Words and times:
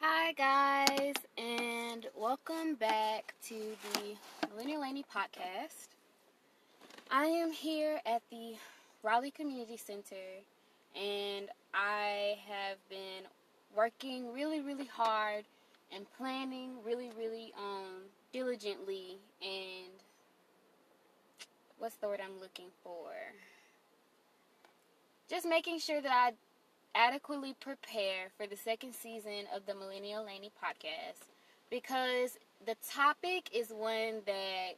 Hi, 0.00 0.30
guys, 0.30 1.14
and 1.36 2.06
welcome 2.14 2.76
back 2.76 3.34
to 3.46 3.54
the 3.94 4.14
Millennial 4.48 4.82
Laney 4.82 5.04
podcast. 5.12 5.88
I 7.10 7.24
am 7.24 7.50
here 7.50 8.00
at 8.06 8.22
the 8.30 8.54
Raleigh 9.02 9.32
Community 9.32 9.76
Center, 9.76 10.14
and 10.94 11.48
I 11.74 12.38
have 12.48 12.76
been 12.88 13.24
working 13.76 14.32
really, 14.32 14.60
really 14.60 14.86
hard 14.86 15.46
and 15.92 16.06
planning 16.16 16.76
really, 16.84 17.10
really 17.18 17.52
um, 17.58 18.04
diligently. 18.32 19.18
And 19.42 19.90
what's 21.78 21.96
the 21.96 22.06
word 22.06 22.20
I'm 22.24 22.40
looking 22.40 22.70
for? 22.84 23.10
Just 25.28 25.44
making 25.44 25.80
sure 25.80 26.00
that 26.00 26.12
I 26.12 26.34
adequately 26.94 27.54
prepare 27.60 28.28
for 28.36 28.46
the 28.46 28.56
second 28.56 28.94
season 28.94 29.44
of 29.54 29.66
the 29.66 29.74
Millennial 29.74 30.24
Laney 30.24 30.50
podcast 30.62 31.28
because 31.70 32.38
the 32.66 32.76
topic 32.88 33.50
is 33.52 33.70
one 33.70 34.22
that 34.26 34.72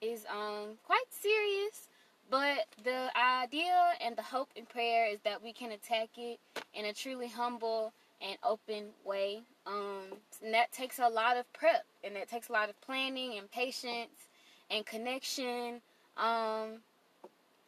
is 0.00 0.24
um 0.30 0.76
quite 0.84 1.06
serious 1.10 1.88
but 2.30 2.66
the 2.84 3.08
idea 3.16 3.92
and 4.04 4.16
the 4.16 4.22
hope 4.22 4.48
and 4.56 4.68
prayer 4.68 5.06
is 5.06 5.20
that 5.24 5.42
we 5.42 5.52
can 5.52 5.72
attack 5.72 6.08
it 6.16 6.38
in 6.74 6.84
a 6.84 6.92
truly 6.92 7.28
humble 7.28 7.92
and 8.20 8.36
open 8.42 8.86
way. 9.04 9.42
Um 9.66 10.18
and 10.42 10.52
that 10.54 10.72
takes 10.72 10.98
a 10.98 11.08
lot 11.08 11.36
of 11.36 11.50
prep 11.52 11.84
and 12.02 12.16
that 12.16 12.28
takes 12.28 12.48
a 12.48 12.52
lot 12.52 12.68
of 12.68 12.80
planning 12.80 13.38
and 13.38 13.50
patience 13.50 14.28
and 14.70 14.84
connection. 14.84 15.80
Um 16.16 16.80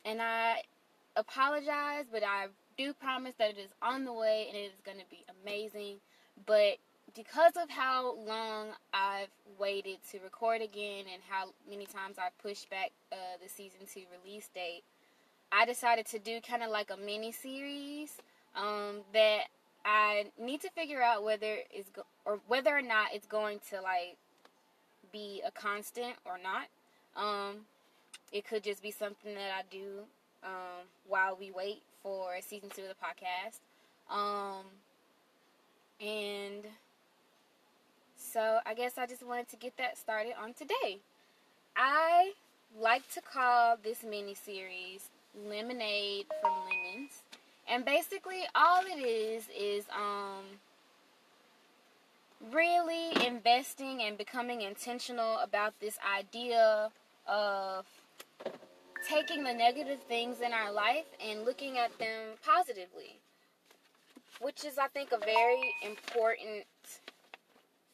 and 0.05 0.23
i 0.23 0.63
apologize 1.17 2.05
but 2.11 2.23
i 2.23 2.47
do 2.79 2.93
promise 2.95 3.35
that 3.39 3.51
it 3.51 3.59
is 3.59 3.73
on 3.83 4.05
the 4.05 4.13
way 4.13 4.47
and 4.49 4.57
it 4.57 4.61
is 4.61 4.81
going 4.85 4.99
to 4.99 5.05
be 5.11 5.25
amazing. 5.43 5.97
But 6.47 6.79
because 7.15 7.53
of 7.61 7.69
how 7.69 8.15
long 8.17 8.69
I've 8.95 9.29
waited 9.59 9.99
to 10.13 10.21
record 10.21 10.63
again 10.63 11.05
and 11.13 11.21
how 11.29 11.49
many 11.69 11.87
times 11.87 12.17
I've 12.19 12.39
pushed 12.39 12.71
back 12.71 12.93
uh, 13.13 13.17
the 13.43 13.49
season 13.49 13.81
two 13.93 14.03
release 14.25 14.49
date, 14.55 14.85
I 15.51 15.67
decided 15.67 16.07
to 16.07 16.19
do 16.19 16.41
kind 16.41 16.63
of 16.63 16.71
like 16.71 16.91
a 16.91 16.97
mini 16.97 17.33
series 17.33 18.17
um, 18.55 19.01
that 19.13 19.45
I 19.85 20.27
need 20.41 20.61
to 20.61 20.71
figure 20.71 21.03
out 21.03 21.25
whether 21.25 21.57
it's 21.73 21.91
go- 21.91 22.07
or 22.25 22.41
whether 22.47 22.77
or 22.77 22.83
not 22.83 23.09
it's 23.13 23.27
going 23.27 23.61
to 23.71 23.81
like 23.81 24.17
be 25.13 25.43
a 25.45 25.51
constant 25.51 26.15
or 26.25 26.39
not. 26.39 26.69
Um, 27.17 27.67
it 28.31 28.47
could 28.47 28.63
just 28.63 28.83
be 28.83 28.91
something 28.91 29.35
that 29.35 29.51
I 29.51 29.63
do 29.71 30.05
um, 30.45 30.87
while 31.09 31.37
we 31.39 31.51
wait 31.51 31.83
for 32.03 32.37
season 32.41 32.71
two 32.75 32.83
of 32.83 32.89
the 32.89 32.95
podcast. 32.95 33.61
Um, 34.11 34.65
and 36.01 36.65
so 38.17 38.59
I 38.65 38.75
guess 38.75 38.99
I 38.99 39.07
just 39.07 39.27
wanted 39.27 39.49
to 39.51 39.57
get 39.57 39.77
that 39.79 39.97
started 39.99 40.35
on 40.41 40.55
today. 40.55 40.99
I 41.77 42.33
like 42.79 43.09
to 43.13 43.21
call 43.21 43.77
this 43.83 44.03
mini 44.03 44.35
series 44.35 45.09
Lemonade 45.49 46.27
from 46.41 46.53
Lemons. 46.65 47.23
And 47.71 47.85
basically 47.85 48.43
all 48.55 48.83
it 48.83 49.01
is 49.01 49.45
is 49.57 49.85
um 49.95 50.45
really 52.53 53.11
investing 53.27 54.03
and 54.03 54.17
becoming 54.17 54.63
intentional 54.63 55.39
about 55.39 55.75
this 55.81 55.99
idea 56.19 56.91
of 57.27 57.85
taking 59.07 59.45
the 59.45 59.53
negative 59.53 60.01
things 60.09 60.41
in 60.41 60.53
our 60.53 60.73
life 60.73 61.07
and 61.25 61.45
looking 61.45 61.79
at 61.79 61.97
them 61.99 62.37
positively, 62.45 63.21
which 64.41 64.65
is, 64.65 64.79
I 64.79 64.89
think, 64.89 65.13
a 65.13 65.19
very 65.19 65.75
important 65.85 66.65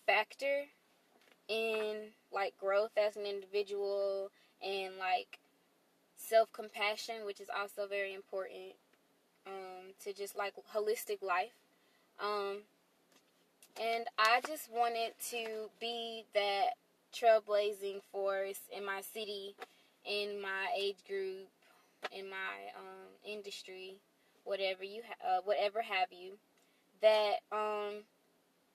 factor 0.06 0.64
in 1.48 2.08
like 2.32 2.58
growth 2.58 2.92
as 2.96 3.16
an 3.16 3.24
individual 3.26 4.30
and 4.64 4.94
like 4.98 5.38
self 6.16 6.52
compassion, 6.52 7.26
which 7.26 7.40
is 7.40 7.48
also 7.54 7.86
very 7.86 8.14
important 8.14 8.74
um, 9.46 9.92
to 10.02 10.12
just 10.12 10.36
like 10.36 10.54
holistic 10.74 11.22
life. 11.22 11.54
Um, 12.20 12.58
and 13.80 14.06
I 14.18 14.40
just 14.46 14.70
wanted 14.72 15.12
to 15.30 15.68
be 15.80 16.24
that 16.34 16.70
trailblazing 17.12 18.02
force 18.12 18.60
in 18.76 18.84
my 18.84 19.00
city 19.00 19.54
in 20.04 20.40
my 20.40 20.68
age 20.76 21.04
group, 21.06 21.48
in 22.12 22.28
my 22.28 22.70
um, 22.76 23.08
industry, 23.24 23.96
whatever 24.44 24.84
you 24.84 25.02
ha- 25.06 25.28
uh, 25.28 25.40
whatever 25.44 25.82
have 25.82 26.08
you, 26.12 26.38
that 27.00 27.40
um, 27.52 28.04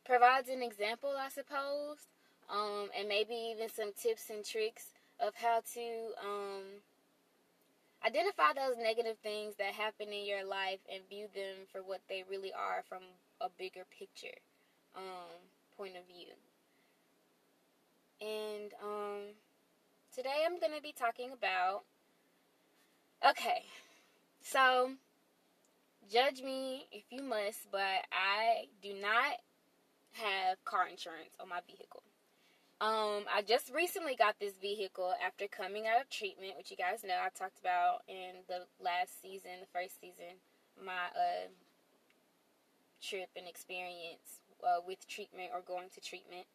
provides 0.05 0.49
an 0.49 0.61
example, 0.61 1.13
I 1.17 1.29
suppose, 1.29 2.07
um, 2.49 2.89
and 2.97 3.07
maybe 3.07 3.33
even 3.33 3.69
some 3.69 3.91
tips 3.93 4.29
and 4.29 4.43
tricks 4.43 4.93
of 5.19 5.35
how 5.35 5.61
to 5.73 6.11
um, 6.23 6.63
identify 8.05 8.53
those 8.55 8.77
negative 8.81 9.17
things 9.21 9.55
that 9.57 9.73
happen 9.73 10.07
in 10.09 10.25
your 10.25 10.45
life 10.45 10.79
and 10.91 11.01
view 11.09 11.27
them 11.35 11.67
for 11.71 11.81
what 11.81 12.01
they 12.07 12.23
really 12.29 12.53
are 12.53 12.83
from 12.87 13.03
a 13.41 13.49
bigger 13.57 13.83
picture 13.97 14.37
um, 14.95 15.37
point 15.77 15.93
of 15.95 16.03
view. 16.07 16.33
And 18.21 18.73
um, 18.83 19.21
today 20.15 20.43
I'm 20.45 20.59
going 20.59 20.75
to 20.75 20.81
be 20.81 20.93
talking 20.97 21.31
about. 21.31 21.83
Okay, 23.27 23.63
so 24.41 24.91
judge 26.11 26.41
me 26.41 26.87
if 26.91 27.03
you 27.09 27.21
must, 27.21 27.71
but 27.71 28.05
I 28.11 28.67
do 28.81 28.93
not 28.93 29.37
have 30.13 30.63
car 30.65 30.87
insurance 30.87 31.35
on 31.39 31.49
my 31.49 31.59
vehicle. 31.67 32.03
Um, 32.81 33.27
I 33.27 33.41
just 33.45 33.73
recently 33.73 34.15
got 34.15 34.39
this 34.39 34.53
vehicle 34.61 35.13
after 35.25 35.47
coming 35.47 35.85
out 35.85 35.99
of 35.99 36.09
treatment, 36.09 36.53
which 36.57 36.71
you 36.71 36.77
guys 36.77 37.03
know 37.03 37.15
I 37.21 37.27
talked 37.37 37.59
about 37.59 38.03
in 38.07 38.39
the 38.47 38.65
last 38.81 39.21
season, 39.21 39.51
the 39.59 39.67
first 39.77 39.99
season, 39.99 40.39
my 40.81 41.11
uh, 41.13 41.51
trip 43.03 43.29
and 43.35 43.47
experience 43.47 44.39
uh, 44.63 44.79
with 44.87 45.05
treatment 45.07 45.49
or 45.53 45.61
going 45.61 45.89
to 45.93 45.99
treatment. 45.99 46.45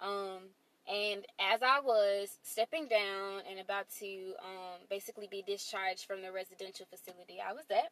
Um, 0.00 0.50
and 0.88 1.24
as 1.38 1.60
I 1.62 1.80
was 1.80 2.38
stepping 2.42 2.88
down 2.88 3.42
and 3.48 3.60
about 3.60 3.86
to 4.00 4.32
um, 4.40 4.80
basically 4.88 5.28
be 5.30 5.42
discharged 5.46 6.06
from 6.06 6.22
the 6.22 6.32
residential 6.32 6.86
facility 6.90 7.38
I 7.46 7.52
was 7.52 7.64
at, 7.70 7.90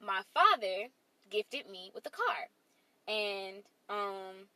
my 0.00 0.20
father 0.32 0.88
gifted 1.30 1.68
me 1.68 1.90
with 1.94 2.06
a 2.06 2.10
car. 2.10 2.48
And 3.08 3.62
um, 3.88 4.46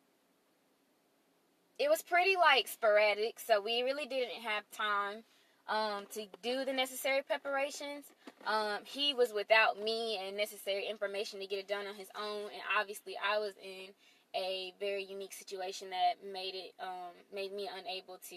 it 1.78 1.88
was 1.90 2.02
pretty 2.02 2.36
like 2.36 2.68
sporadic, 2.68 3.40
so 3.40 3.60
we 3.60 3.82
really 3.82 4.06
didn't 4.06 4.42
have 4.42 4.64
time 4.70 5.24
um, 5.68 6.06
to 6.12 6.26
do 6.42 6.64
the 6.64 6.72
necessary 6.72 7.22
preparations. 7.22 8.04
Um, 8.46 8.78
he 8.84 9.14
was 9.14 9.32
without 9.32 9.82
me 9.82 10.18
and 10.24 10.36
necessary 10.36 10.86
information 10.88 11.40
to 11.40 11.46
get 11.46 11.58
it 11.58 11.68
done 11.68 11.86
on 11.86 11.94
his 11.94 12.08
own, 12.16 12.44
and 12.44 12.62
obviously 12.78 13.16
I 13.18 13.38
was 13.38 13.54
in 13.62 13.92
a 14.34 14.74
very 14.78 15.04
unique 15.04 15.32
situation 15.32 15.90
that 15.90 16.24
made 16.24 16.54
it 16.54 16.74
um, 16.80 17.14
made 17.34 17.52
me 17.52 17.68
unable 17.72 18.18
to 18.28 18.36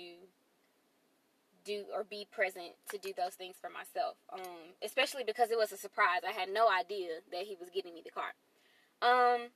do 1.64 1.84
or 1.94 2.04
be 2.04 2.28
present 2.32 2.74
to 2.90 2.98
do 2.98 3.14
those 3.16 3.36
things 3.36 3.56
for 3.60 3.70
myself. 3.70 4.16
Um, 4.32 4.74
especially 4.84 5.24
because 5.24 5.52
it 5.52 5.58
was 5.58 5.72
a 5.72 5.78
surprise. 5.78 6.22
I 6.28 6.32
had 6.32 6.50
no 6.50 6.68
idea 6.70 7.22
that 7.32 7.44
he 7.44 7.56
was 7.60 7.70
getting 7.70 7.94
me 7.94 8.02
the 8.04 8.12
car. 8.12 8.34
Um, 9.02 9.50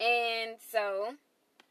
and 0.00 0.56
so 0.70 1.14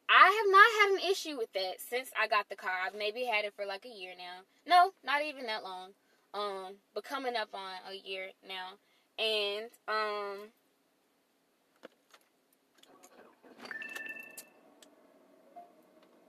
I 0.10 0.44
have 0.44 0.52
not 0.52 0.70
had 0.82 0.92
an 0.94 1.12
issue 1.12 1.38
with 1.38 1.52
that 1.54 1.80
since 1.80 2.10
I 2.20 2.28
got 2.28 2.50
the 2.50 2.56
car. 2.56 2.74
I've 2.86 2.96
maybe 2.98 3.26
had 3.26 3.46
it 3.46 3.54
for 3.56 3.66
like 3.66 3.86
a 3.86 3.90
year 3.90 4.14
now. 4.18 4.46
No, 4.68 4.92
not 5.04 5.24
even 5.24 5.46
that 5.48 5.64
long. 5.64 5.92
Um, 6.34 6.76
but 6.94 7.04
coming 7.04 7.36
up 7.36 7.50
on 7.54 7.74
a 7.90 8.08
year 8.08 8.30
now. 8.48 8.78
And 9.18 9.70
um 9.88 10.50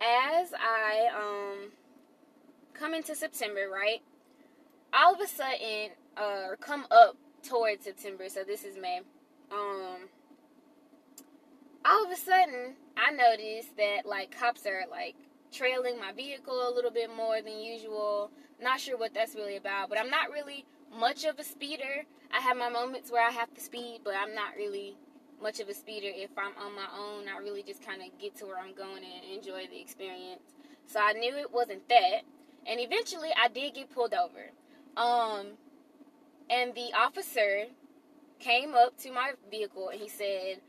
as 0.00 0.52
I 0.54 1.08
um 1.16 1.70
come 2.75 2.94
into 2.94 3.14
September, 3.14 3.69
right? 3.72 4.02
All 4.93 5.14
of 5.14 5.20
a 5.20 5.26
sudden, 5.26 5.90
uh, 6.16 6.56
come 6.60 6.87
up 6.90 7.16
towards 7.43 7.84
September, 7.84 8.28
so 8.28 8.44
this 8.44 8.64
is 8.64 8.76
May. 8.76 9.00
Um, 9.50 10.08
all 11.84 12.04
of 12.04 12.10
a 12.10 12.16
sudden, 12.16 12.75
I 12.96 13.12
noticed 13.12 13.76
that 13.76 14.06
like 14.06 14.37
cops 14.37 14.66
are 14.66 14.84
like 14.90 15.14
trailing 15.52 15.99
my 15.99 16.12
vehicle 16.12 16.69
a 16.69 16.75
little 16.75 16.90
bit 16.90 17.14
more 17.14 17.40
than 17.40 17.60
usual. 17.60 18.31
Not 18.60 18.81
sure 18.81 18.96
what 18.96 19.14
that's 19.14 19.34
really 19.34 19.56
about, 19.56 19.88
but 19.88 19.99
I'm 19.99 20.10
not 20.10 20.31
really 20.31 20.64
much 20.99 21.25
of 21.25 21.38
a 21.38 21.44
speeder. 21.44 22.04
I 22.32 22.40
have 22.40 22.56
my 22.56 22.69
moments 22.69 23.10
where 23.10 23.26
I 23.26 23.31
have 23.31 23.52
to 23.54 23.60
speed, 23.60 24.00
but 24.04 24.14
I'm 24.16 24.34
not 24.34 24.56
really 24.56 24.96
much 25.40 25.60
of 25.60 25.68
a 25.68 25.74
speeder 25.74 26.10
if 26.10 26.30
I'm 26.36 26.52
on 26.62 26.74
my 26.74 26.86
own. 26.96 27.28
I 27.28 27.38
really 27.38 27.62
just 27.62 27.84
kind 27.84 28.02
of 28.02 28.08
get 28.18 28.36
to 28.36 28.46
where 28.46 28.58
I'm 28.58 28.74
going 28.74 29.02
and 29.04 29.38
enjoy 29.38 29.66
the 29.70 29.80
experience. 29.80 30.54
So 30.86 31.00
I 31.00 31.12
knew 31.12 31.36
it 31.36 31.52
wasn't 31.52 31.88
that. 31.88 32.22
And 32.66 32.80
eventually 32.80 33.30
I 33.40 33.48
did 33.48 33.74
get 33.74 33.90
pulled 33.90 34.14
over. 34.14 34.50
Um, 34.96 35.58
and 36.48 36.74
the 36.74 36.92
officer 36.96 37.66
came 38.38 38.74
up 38.74 38.96
to 38.98 39.10
my 39.10 39.32
vehicle 39.50 39.88
and 39.90 40.00
he 40.00 40.08
said, 40.08 40.60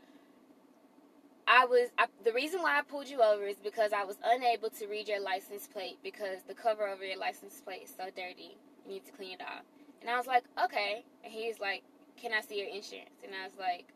I 1.46 1.64
was 1.64 1.88
I, 1.96 2.06
the 2.24 2.32
reason 2.32 2.60
why 2.60 2.78
I 2.78 2.82
pulled 2.82 3.08
you 3.08 3.22
over 3.22 3.44
is 3.44 3.56
because 3.56 3.92
I 3.92 4.04
was 4.04 4.16
unable 4.22 4.68
to 4.68 4.86
read 4.86 5.08
your 5.08 5.20
license 5.20 5.66
plate 5.66 5.98
because 6.02 6.42
the 6.46 6.52
cover 6.52 6.86
over 6.86 7.02
your 7.04 7.18
license 7.18 7.60
plate 7.62 7.84
is 7.84 7.94
so 7.96 8.04
dirty. 8.14 8.58
You 8.84 8.92
need 8.92 9.06
to 9.06 9.12
clean 9.12 9.32
it 9.32 9.40
off. 9.40 9.64
And 10.02 10.10
I 10.10 10.18
was 10.18 10.26
like, 10.26 10.44
okay. 10.62 11.04
And 11.24 11.32
he's 11.32 11.58
like, 11.58 11.82
can 12.20 12.32
I 12.32 12.42
see 12.42 12.58
your 12.58 12.68
insurance? 12.68 13.16
And 13.24 13.32
I 13.34 13.44
was 13.44 13.56
like, 13.58 13.86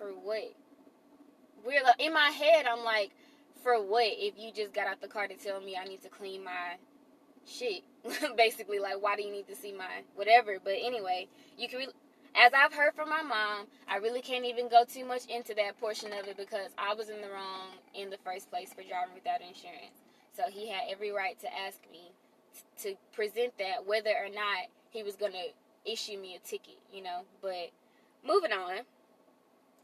for 0.00 0.08
what? 0.08 0.54
We're 1.64 1.84
like, 1.84 2.00
in 2.00 2.14
my 2.14 2.30
head, 2.30 2.64
I'm 2.66 2.84
like, 2.84 3.10
for 3.62 3.74
what? 3.74 4.06
If 4.06 4.34
you 4.38 4.50
just 4.52 4.72
got 4.72 4.86
out 4.86 5.00
the 5.02 5.08
car 5.08 5.28
to 5.28 5.34
tell 5.34 5.60
me 5.60 5.76
I 5.80 5.84
need 5.84 6.02
to 6.02 6.08
clean 6.08 6.42
my 6.42 6.78
shit, 7.46 7.82
basically, 8.36 8.78
like, 8.78 9.00
why 9.00 9.14
do 9.14 9.22
you 9.22 9.30
need 9.30 9.46
to 9.48 9.54
see 9.54 9.72
my 9.72 10.02
whatever? 10.16 10.56
But 10.62 10.74
anyway, 10.82 11.28
you 11.58 11.68
can. 11.68 11.80
Re- 11.80 11.88
as 12.32 12.52
I've 12.54 12.72
heard 12.72 12.94
from 12.94 13.08
my 13.08 13.22
mom, 13.22 13.66
I 13.88 13.96
really 13.96 14.22
can't 14.22 14.44
even 14.44 14.68
go 14.68 14.84
too 14.84 15.04
much 15.04 15.26
into 15.26 15.52
that 15.54 15.78
portion 15.80 16.12
of 16.12 16.28
it 16.28 16.36
because 16.36 16.70
I 16.78 16.94
was 16.94 17.08
in 17.08 17.20
the 17.20 17.28
wrong 17.28 17.74
in 17.92 18.08
the 18.08 18.18
first 18.24 18.48
place 18.50 18.70
for 18.70 18.82
driving 18.82 19.14
without 19.16 19.40
insurance. 19.40 19.98
So 20.32 20.44
he 20.48 20.68
had 20.70 20.82
every 20.88 21.10
right 21.10 21.38
to 21.40 21.48
ask 21.52 21.80
me 21.90 22.12
t- 22.78 22.90
to 22.90 22.96
present 23.12 23.58
that, 23.58 23.84
whether 23.84 24.10
or 24.10 24.28
not 24.32 24.70
he 24.90 25.02
was 25.02 25.16
going 25.16 25.32
to 25.32 25.90
issue 25.90 26.18
me 26.18 26.36
a 26.36 26.38
ticket, 26.46 26.78
you 26.92 27.02
know. 27.02 27.22
But 27.42 27.72
moving 28.24 28.52
on, 28.52 28.82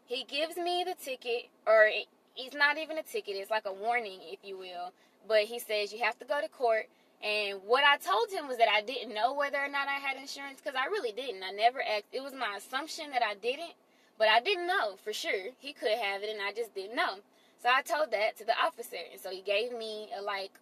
he 0.07 0.25
gives 0.25 0.57
me 0.57 0.85
the 0.87 0.95
ticket, 0.95 1.51
or 1.67 1.89
it's 2.37 2.57
not 2.57 2.79
even 2.79 2.99
a 2.99 3.03
ticket, 3.03 3.37
it's 3.37 3.51
like 3.51 3.67
a 3.67 3.73
warning, 3.73 4.21
if 4.23 4.41
you 4.43 4.57
will. 4.57 4.93
But 5.29 5.45
he 5.45 5.59
says 5.59 5.93
you 5.93 6.03
have 6.05 6.19
to 6.21 6.25
go 6.25 6.41
to 6.41 6.49
court 6.49 6.89
and 7.23 7.61
what 7.65 7.85
I 7.85 7.97
told 7.97 8.31
him 8.31 8.47
was 8.47 8.59
that 8.59 8.69
I 8.69 8.83
didn't 8.83 9.15
know 9.15 9.33
whether 9.35 9.59
or 9.59 9.69
not 9.69 9.89
I 9.89 9.99
had 9.99 10.17
insurance 10.17 10.61
because 10.63 10.79
I 10.79 10.87
really 10.87 11.13
didn't. 11.13 11.43
I 11.43 11.51
never 11.51 11.83
asked. 11.83 12.05
It 12.13 12.23
was 12.23 12.35
my 12.35 12.57
assumption 12.57 13.11
that 13.11 13.23
I 13.23 13.35
didn't, 13.35 13.73
but 14.19 14.29
I 14.29 14.41
didn't 14.41 14.67
know 14.67 14.97
for 15.03 15.13
sure. 15.13 15.51
He 15.59 15.73
could 15.73 15.97
have 15.97 16.23
it, 16.23 16.31
and 16.31 16.41
I 16.43 16.53
just 16.53 16.75
didn't 16.75 16.97
know. 16.97 17.17
So 17.63 17.71
I 17.71 17.83
told 17.83 18.11
that 18.13 18.37
to 18.39 18.45
the 18.45 18.53
officer, 18.63 18.99
and 19.11 19.21
so 19.21 19.31
he 19.31 19.41
gave 19.41 19.73
me 19.73 20.11
a 20.17 20.23
like 20.23 20.53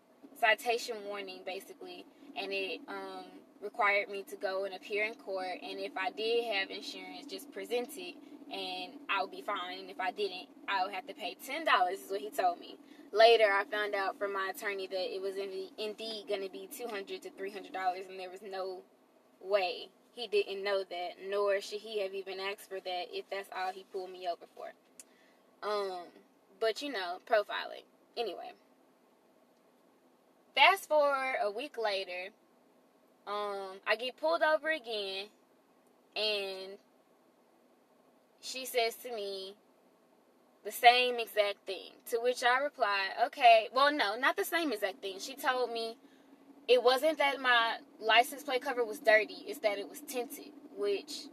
citation 0.41 0.96
warning 1.06 1.41
basically, 1.44 2.05
and 2.37 2.52
it 2.52 2.81
um, 2.88 3.25
required 3.61 4.08
me 4.08 4.25
to 4.31 4.37
go 4.37 4.64
and 4.64 4.75
appear 4.75 5.05
in 5.05 5.14
court. 5.14 5.58
And 5.61 5.81
if 5.81 5.96
I 5.96 6.11
did 6.12 6.44
have 6.55 6.70
insurance, 6.70 7.26
just 7.29 7.52
present 7.52 7.91
it, 7.96 8.14
and 8.52 8.93
I 9.08 9.23
would 9.23 9.31
be 9.31 9.43
fine. 9.43 9.81
And 9.81 9.91
if 9.91 10.00
I 10.00 10.11
didn't, 10.11 10.49
I 10.69 10.85
would 10.85 10.94
have 10.94 11.06
to 11.06 11.14
pay 11.14 11.37
ten 11.44 11.64
dollars. 11.64 12.00
Is 12.00 12.11
what 12.11 12.20
he 12.20 12.31
told 12.31 12.61
me. 12.61 12.76
Later, 13.12 13.44
I 13.44 13.64
found 13.64 13.94
out 13.94 14.19
from 14.19 14.32
my 14.32 14.50
attorney 14.55 14.88
that 14.88 15.14
it 15.14 15.23
was 15.23 15.37
indeed 15.37 16.25
going 16.29 16.43
to 16.43 16.50
be 16.50 16.69
two 16.76 16.88
hundred 16.88 17.23
to 17.23 17.31
three 17.31 17.50
hundred 17.50 17.73
dollars, 17.73 18.06
and 18.11 18.19
there 18.19 18.31
was 18.31 18.43
no 18.43 18.81
way 19.41 19.88
he 20.14 20.26
didn't 20.29 20.62
know 20.64 20.85
that, 20.91 21.11
nor 21.29 21.61
should 21.61 21.81
he 21.81 22.00
have 22.02 22.14
even 22.14 22.38
asked 22.41 22.69
for 22.69 22.81
that 22.81 23.05
if 23.12 23.25
that's 23.31 23.49
all 23.56 23.73
he 23.73 23.85
pulled 23.93 24.11
me 24.11 24.29
over 24.29 24.46
for. 24.55 24.73
Um, 25.69 26.06
but 26.61 26.82
you 26.82 26.93
know, 26.93 27.19
profiling. 27.29 27.85
Anyway, 28.17 28.52
fast 30.55 30.88
forward 30.88 31.35
a 31.43 31.50
week 31.50 31.76
later, 31.82 32.31
um, 33.26 33.79
I 33.87 33.96
get 33.99 34.17
pulled 34.17 34.43
over 34.43 34.70
again, 34.70 35.26
and 36.17 36.79
she 38.44 38.67
says 38.67 38.94
to 38.96 39.14
me, 39.14 39.55
the 40.64 40.73
same 40.73 41.19
exact 41.19 41.67
thing. 41.67 41.93
To 42.11 42.19
which 42.23 42.44
I 42.44 42.58
reply, 42.58 43.08
okay, 43.26 43.69
well, 43.75 43.91
no, 43.93 44.17
not 44.17 44.37
the 44.37 44.44
same 44.44 44.73
exact 44.73 45.00
thing. 45.00 45.19
She 45.19 45.35
told 45.35 45.73
me 45.73 45.96
it 46.69 46.82
wasn't 46.82 47.19
that 47.19 47.41
my 47.41 47.79
license 47.99 48.43
plate 48.43 48.62
cover 48.62 48.85
was 48.85 48.99
dirty, 48.99 49.44
it's 49.46 49.61
that 49.61 49.79
it 49.79 49.88
was 49.88 50.00
tinted, 50.00 50.52
which 50.76 51.26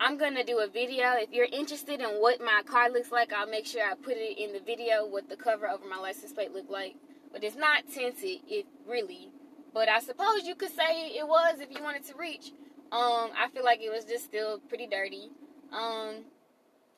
I'm 0.00 0.16
to 0.18 0.44
do 0.44 0.60
a 0.60 0.68
video. 0.68 1.14
If 1.16 1.32
you're 1.32 1.46
interested 1.46 2.00
in 2.00 2.08
what 2.20 2.40
my 2.40 2.62
car 2.64 2.88
looks 2.88 3.10
like, 3.10 3.32
I'll 3.32 3.48
make 3.48 3.66
sure 3.66 3.82
I 3.82 3.94
put 3.94 4.16
it 4.16 4.38
in 4.38 4.52
the 4.52 4.60
video 4.60 5.06
what 5.06 5.28
the 5.28 5.36
cover 5.36 5.68
over 5.68 5.88
my 5.88 5.98
license 5.98 6.32
plate 6.32 6.52
looked 6.52 6.70
like. 6.70 6.94
But 7.32 7.42
it's 7.42 7.56
not 7.56 7.88
tinted, 7.92 8.40
it 8.48 8.66
really. 8.86 9.30
But 9.74 9.88
I 9.88 9.98
suppose 9.98 10.44
you 10.44 10.54
could 10.54 10.74
say 10.74 11.08
it 11.08 11.26
was 11.26 11.60
if 11.60 11.76
you 11.76 11.82
wanted 11.82 12.04
to 12.06 12.16
reach. 12.16 12.52
Um, 12.90 13.30
I 13.36 13.48
feel 13.52 13.64
like 13.64 13.80
it 13.82 13.90
was 13.90 14.04
just 14.04 14.24
still 14.24 14.60
pretty 14.68 14.86
dirty. 14.86 15.30
Um, 15.72 16.24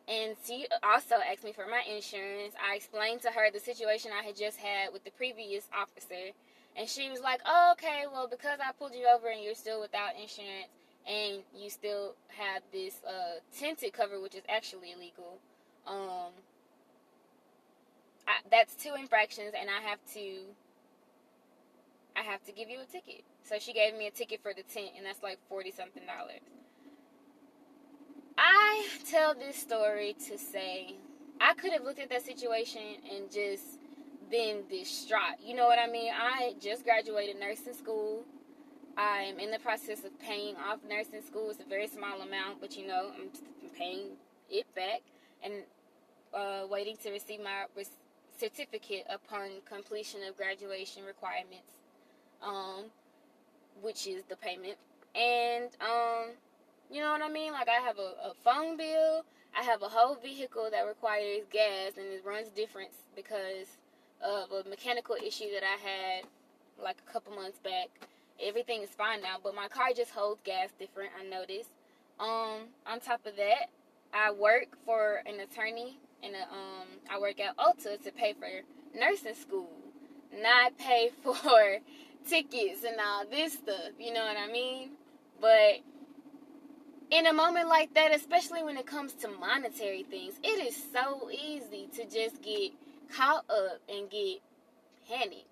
and 0.08 0.36
she 0.44 0.66
also 0.82 1.16
asked 1.16 1.44
me 1.44 1.52
for 1.52 1.66
my 1.66 1.82
insurance. 1.88 2.54
I 2.58 2.76
explained 2.76 3.22
to 3.22 3.30
her 3.30 3.50
the 3.50 3.60
situation 3.60 4.10
I 4.12 4.24
had 4.24 4.36
just 4.36 4.58
had 4.58 4.92
with 4.92 5.04
the 5.04 5.10
previous 5.12 5.68
officer. 5.76 6.34
And 6.76 6.88
she 6.88 7.10
was 7.10 7.20
like, 7.20 7.40
oh, 7.46 7.72
okay, 7.72 8.04
well, 8.12 8.28
because 8.28 8.58
I 8.60 8.72
pulled 8.72 8.94
you 8.94 9.06
over 9.06 9.28
and 9.28 9.42
you're 9.42 9.54
still 9.54 9.80
without 9.80 10.10
insurance 10.20 10.68
and 11.06 11.42
you 11.56 11.70
still 11.70 12.14
have 12.28 12.62
this 12.72 13.00
uh, 13.06 13.40
tinted 13.56 13.92
cover, 13.92 14.20
which 14.20 14.34
is 14.34 14.42
actually 14.48 14.92
illegal, 14.92 15.38
um, 15.86 16.32
I, 18.26 18.38
that's 18.50 18.74
two 18.74 18.94
infractions 18.98 19.52
and 19.58 19.68
I 19.70 19.80
have 19.88 19.98
to 20.14 20.54
I 22.16 22.22
have 22.22 22.44
to 22.44 22.52
give 22.52 22.68
you 22.68 22.78
a 22.80 22.84
ticket. 22.84 23.22
So 23.44 23.58
she 23.58 23.72
gave 23.72 23.94
me 23.96 24.06
a 24.06 24.10
ticket 24.10 24.42
for 24.42 24.52
the 24.52 24.62
tent, 24.62 24.90
and 24.96 25.06
that's 25.06 25.22
like 25.22 25.38
40 25.48 25.70
something 25.70 26.02
dollars. 26.04 26.59
I 28.42 28.86
tell 29.06 29.34
this 29.34 29.56
story 29.56 30.16
to 30.28 30.38
say 30.38 30.94
I 31.40 31.52
could 31.52 31.72
have 31.72 31.84
looked 31.84 31.98
at 31.98 32.08
that 32.08 32.24
situation 32.24 32.80
and 33.12 33.30
just 33.30 33.64
been 34.30 34.62
distraught. 34.70 35.36
You 35.44 35.54
know 35.54 35.66
what 35.66 35.78
I 35.78 35.90
mean? 35.90 36.10
I 36.10 36.54
just 36.58 36.84
graduated 36.84 37.38
nursing 37.38 37.74
school. 37.74 38.24
I 38.96 39.24
am 39.24 39.38
in 39.38 39.50
the 39.50 39.58
process 39.58 40.04
of 40.04 40.18
paying 40.20 40.56
off 40.56 40.78
nursing 40.88 41.20
school. 41.20 41.50
It's 41.50 41.60
a 41.60 41.68
very 41.68 41.86
small 41.86 42.22
amount, 42.22 42.62
but 42.62 42.78
you 42.78 42.86
know, 42.86 43.10
I'm 43.14 43.28
paying 43.76 44.12
it 44.48 44.66
back 44.74 45.02
and 45.44 45.52
uh, 46.32 46.66
waiting 46.70 46.96
to 47.02 47.10
receive 47.10 47.40
my 47.40 47.66
certificate 48.38 49.04
upon 49.10 49.50
completion 49.68 50.20
of 50.26 50.34
graduation 50.38 51.04
requirements, 51.04 51.72
um, 52.42 52.84
which 53.82 54.06
is 54.06 54.22
the 54.30 54.36
payment. 54.36 54.76
And 55.14 55.68
um, 55.82 56.30
you 56.90 57.00
know 57.00 57.12
what 57.12 57.22
I 57.22 57.28
mean? 57.28 57.52
Like 57.52 57.68
I 57.68 57.80
have 57.86 57.98
a, 57.98 58.30
a 58.30 58.34
phone 58.44 58.76
bill. 58.76 59.24
I 59.58 59.62
have 59.62 59.82
a 59.82 59.88
whole 59.88 60.16
vehicle 60.16 60.68
that 60.70 60.86
requires 60.86 61.42
gas 61.52 61.92
and 61.96 62.06
it 62.06 62.22
runs 62.24 62.48
different 62.50 62.90
because 63.16 63.66
of 64.22 64.50
a 64.52 64.68
mechanical 64.68 65.16
issue 65.16 65.50
that 65.54 65.62
I 65.64 65.76
had 65.88 66.24
like 66.82 66.96
a 67.06 67.12
couple 67.12 67.34
months 67.34 67.58
back. 67.58 67.88
Everything 68.42 68.82
is 68.82 68.90
fine 68.90 69.22
now, 69.22 69.36
but 69.42 69.54
my 69.54 69.68
car 69.68 69.88
just 69.94 70.10
holds 70.12 70.40
gas 70.44 70.70
different, 70.78 71.10
I 71.18 71.28
noticed. 71.28 71.70
Um, 72.18 72.68
on 72.86 73.00
top 73.00 73.26
of 73.26 73.36
that, 73.36 73.70
I 74.12 74.32
work 74.32 74.76
for 74.84 75.22
an 75.26 75.40
attorney 75.40 75.98
and 76.22 76.34
um 76.34 76.86
I 77.10 77.18
work 77.18 77.40
at 77.40 77.56
Ulta 77.56 78.02
to 78.02 78.12
pay 78.12 78.34
for 78.34 78.48
nursing 78.98 79.34
school, 79.34 79.70
not 80.34 80.76
pay 80.78 81.10
for 81.22 81.78
tickets 82.28 82.84
and 82.84 82.96
all 83.00 83.24
this 83.30 83.54
stuff, 83.54 83.92
you 83.98 84.12
know 84.12 84.24
what 84.24 84.36
I 84.36 84.50
mean? 84.50 84.90
But 85.40 85.80
in 87.10 87.26
a 87.26 87.32
moment 87.32 87.68
like 87.68 87.94
that, 87.94 88.14
especially 88.14 88.62
when 88.62 88.76
it 88.76 88.86
comes 88.86 89.12
to 89.14 89.28
monetary 89.28 90.04
things, 90.04 90.34
it 90.42 90.64
is 90.64 90.80
so 90.92 91.28
easy 91.30 91.88
to 91.94 92.04
just 92.04 92.40
get 92.42 92.72
caught 93.14 93.44
up 93.50 93.80
and 93.88 94.08
get 94.10 94.38
panicked. 95.08 95.46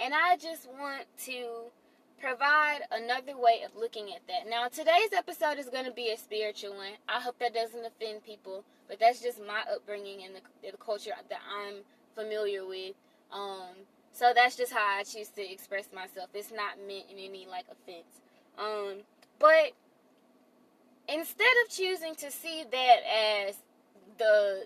And 0.00 0.14
I 0.14 0.36
just 0.36 0.68
want 0.68 1.04
to 1.26 1.70
provide 2.20 2.80
another 2.90 3.36
way 3.38 3.62
of 3.64 3.74
looking 3.78 4.08
at 4.12 4.26
that. 4.26 4.48
Now, 4.48 4.68
today's 4.68 5.12
episode 5.16 5.58
is 5.58 5.66
going 5.66 5.84
to 5.84 5.92
be 5.92 6.10
a 6.10 6.18
spiritual 6.18 6.76
one. 6.76 6.92
I 7.08 7.20
hope 7.20 7.38
that 7.38 7.54
doesn't 7.54 7.84
offend 7.84 8.24
people, 8.24 8.64
but 8.88 8.98
that's 8.98 9.20
just 9.20 9.38
my 9.38 9.62
upbringing 9.72 10.24
and 10.24 10.34
the, 10.34 10.70
the 10.70 10.76
culture 10.76 11.12
that 11.28 11.40
I'm 11.48 11.76
familiar 12.14 12.66
with. 12.66 12.94
Um, 13.32 13.86
so 14.12 14.32
that's 14.34 14.56
just 14.56 14.72
how 14.72 14.98
I 14.98 15.04
choose 15.04 15.28
to 15.28 15.52
express 15.52 15.86
myself. 15.94 16.30
It's 16.34 16.50
not 16.50 16.78
meant 16.86 17.04
in 17.10 17.18
any 17.18 17.46
like 17.48 17.66
offense. 17.70 18.20
Um, 18.58 19.02
but 19.38 19.72
instead 21.12 21.52
of 21.64 21.70
choosing 21.70 22.14
to 22.16 22.30
see 22.30 22.64
that 22.70 22.98
as 23.48 23.56
the 24.18 24.64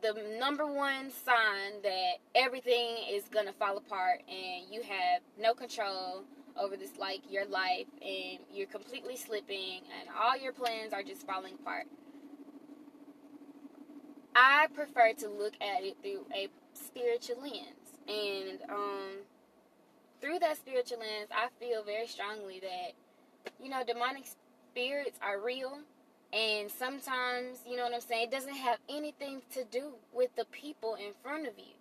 the 0.00 0.14
number 0.38 0.66
one 0.66 1.10
sign 1.10 1.80
that 1.82 2.14
everything 2.34 2.96
is 3.08 3.24
gonna 3.30 3.52
fall 3.52 3.76
apart 3.76 4.20
and 4.28 4.64
you 4.72 4.82
have 4.82 5.22
no 5.40 5.54
control 5.54 6.24
over 6.60 6.76
this 6.76 6.90
like 6.98 7.20
your 7.30 7.46
life 7.46 7.86
and 8.00 8.40
you're 8.52 8.66
completely 8.66 9.16
slipping 9.16 9.80
and 10.00 10.08
all 10.20 10.36
your 10.36 10.52
plans 10.52 10.92
are 10.92 11.02
just 11.04 11.24
falling 11.24 11.54
apart. 11.54 11.86
I 14.34 14.66
prefer 14.74 15.12
to 15.18 15.28
look 15.28 15.54
at 15.60 15.84
it 15.84 15.96
through 16.02 16.26
a 16.34 16.48
spiritual 16.72 17.40
lens. 17.40 17.82
And 18.08 18.58
um, 18.70 19.10
through 20.20 20.38
that 20.40 20.56
spiritual 20.56 20.98
lens, 20.98 21.28
I 21.30 21.48
feel 21.60 21.84
very 21.84 22.06
strongly 22.06 22.60
that, 22.60 22.92
you 23.62 23.70
know, 23.70 23.82
demonic 23.86 24.24
spirits 24.72 25.18
are 25.22 25.40
real. 25.40 25.78
And 26.32 26.70
sometimes, 26.70 27.58
you 27.68 27.76
know 27.76 27.84
what 27.84 27.94
I'm 27.94 28.00
saying, 28.00 28.28
it 28.28 28.30
doesn't 28.30 28.54
have 28.54 28.78
anything 28.88 29.42
to 29.52 29.64
do 29.64 29.92
with 30.14 30.34
the 30.34 30.46
people 30.46 30.94
in 30.94 31.12
front 31.22 31.46
of 31.46 31.58
you. 31.58 31.74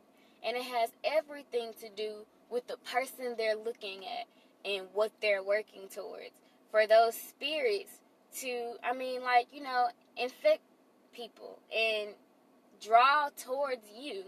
And 0.43 0.57
it 0.57 0.63
has 0.63 0.89
everything 1.03 1.71
to 1.79 1.89
do 1.95 2.25
with 2.49 2.67
the 2.67 2.75
person 2.91 3.35
they're 3.37 3.55
looking 3.55 4.01
at 4.05 4.27
and 4.69 4.87
what 4.93 5.11
they're 5.21 5.43
working 5.43 5.87
towards. 5.93 6.31
For 6.69 6.85
those 6.85 7.15
spirits 7.15 7.91
to, 8.39 8.73
I 8.83 8.93
mean, 8.93 9.21
like, 9.23 9.47
you 9.53 9.63
know, 9.63 9.87
infect 10.17 10.61
people 11.13 11.59
and 11.75 12.09
draw 12.81 13.29
towards 13.37 13.83
you 13.97 14.23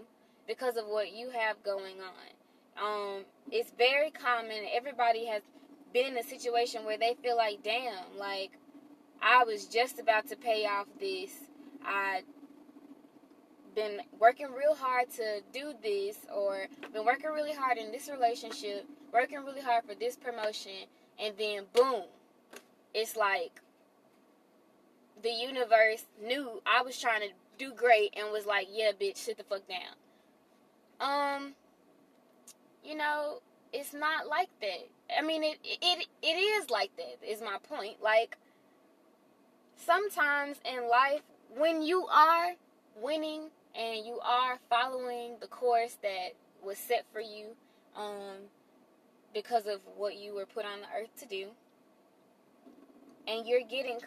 because 0.47 0.77
of 0.77 0.85
what 0.85 1.13
you 1.13 1.29
have 1.31 1.61
going 1.63 1.95
on. 1.99 2.33
Um, 2.81 3.25
it's 3.51 3.71
very 3.77 4.11
common. 4.11 4.65
Everybody 4.73 5.25
has 5.25 5.41
been 5.93 6.07
in 6.07 6.17
a 6.17 6.23
situation 6.23 6.85
where 6.85 6.97
they 6.97 7.15
feel 7.21 7.37
like, 7.37 7.63
damn, 7.63 8.17
like 8.17 8.51
I 9.21 9.43
was 9.43 9.65
just 9.65 9.99
about 9.99 10.27
to 10.29 10.35
pay 10.35 10.65
off 10.65 10.87
this. 10.99 11.31
I 11.85 12.23
been 13.75 14.01
working 14.19 14.47
real 14.51 14.75
hard 14.75 15.09
to 15.11 15.41
do 15.51 15.73
this 15.81 16.17
or 16.33 16.67
been 16.93 17.05
working 17.05 17.31
really 17.31 17.53
hard 17.53 17.77
in 17.77 17.91
this 17.91 18.09
relationship, 18.09 18.85
working 19.11 19.43
really 19.43 19.61
hard 19.61 19.83
for 19.85 19.95
this 19.95 20.15
promotion, 20.15 20.87
and 21.19 21.33
then 21.37 21.63
boom, 21.73 22.03
it's 22.93 23.15
like 23.15 23.61
the 25.21 25.31
universe 25.31 26.05
knew 26.23 26.61
I 26.65 26.83
was 26.83 26.99
trying 26.99 27.21
to 27.21 27.29
do 27.57 27.73
great 27.73 28.13
and 28.15 28.31
was 28.31 28.45
like, 28.45 28.67
yeah, 28.71 28.91
bitch, 28.99 29.17
sit 29.17 29.37
the 29.37 29.43
fuck 29.43 29.61
down. 29.67 29.95
Um, 30.99 31.53
you 32.83 32.95
know, 32.95 33.39
it's 33.71 33.93
not 33.93 34.27
like 34.27 34.49
that. 34.61 34.87
I 35.17 35.21
mean, 35.21 35.43
it 35.43 35.59
it 35.63 36.07
it 36.21 36.27
is 36.27 36.69
like 36.69 36.91
that. 36.97 37.17
Is 37.27 37.41
my 37.41 37.57
point. 37.67 38.01
Like 38.01 38.37
sometimes 39.77 40.57
in 40.65 40.89
life, 40.89 41.21
when 41.55 41.81
you 41.81 42.05
are 42.07 42.53
winning 43.01 43.49
and 43.75 44.05
you 44.05 44.19
are 44.23 44.59
following 44.69 45.37
the 45.41 45.47
course 45.47 45.97
that 46.01 46.33
was 46.63 46.77
set 46.77 47.05
for 47.11 47.19
you, 47.19 47.55
um, 47.95 48.49
because 49.33 49.65
of 49.65 49.81
what 49.97 50.15
you 50.15 50.33
were 50.35 50.45
put 50.45 50.65
on 50.65 50.81
the 50.81 51.01
earth 51.01 51.15
to 51.19 51.25
do, 51.25 51.47
and 53.27 53.47
you're 53.47 53.67
getting 53.67 53.99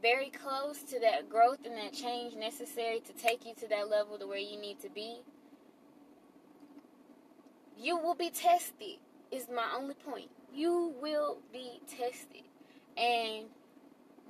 very 0.00 0.30
close 0.30 0.82
to 0.82 0.98
that 0.98 1.28
growth 1.28 1.58
and 1.64 1.76
that 1.76 1.92
change 1.92 2.34
necessary 2.34 3.00
to 3.00 3.12
take 3.12 3.46
you 3.46 3.54
to 3.54 3.68
that 3.68 3.88
level 3.88 4.18
to 4.18 4.26
where 4.26 4.38
you 4.38 4.60
need 4.60 4.80
to 4.80 4.90
be, 4.90 5.18
you 7.78 7.96
will 7.96 8.16
be 8.16 8.28
tested, 8.28 8.98
is 9.30 9.46
my 9.54 9.64
only 9.76 9.94
point. 9.94 10.30
You 10.54 10.94
will 11.00 11.38
be 11.52 11.80
tested. 11.88 12.42
And 12.96 13.46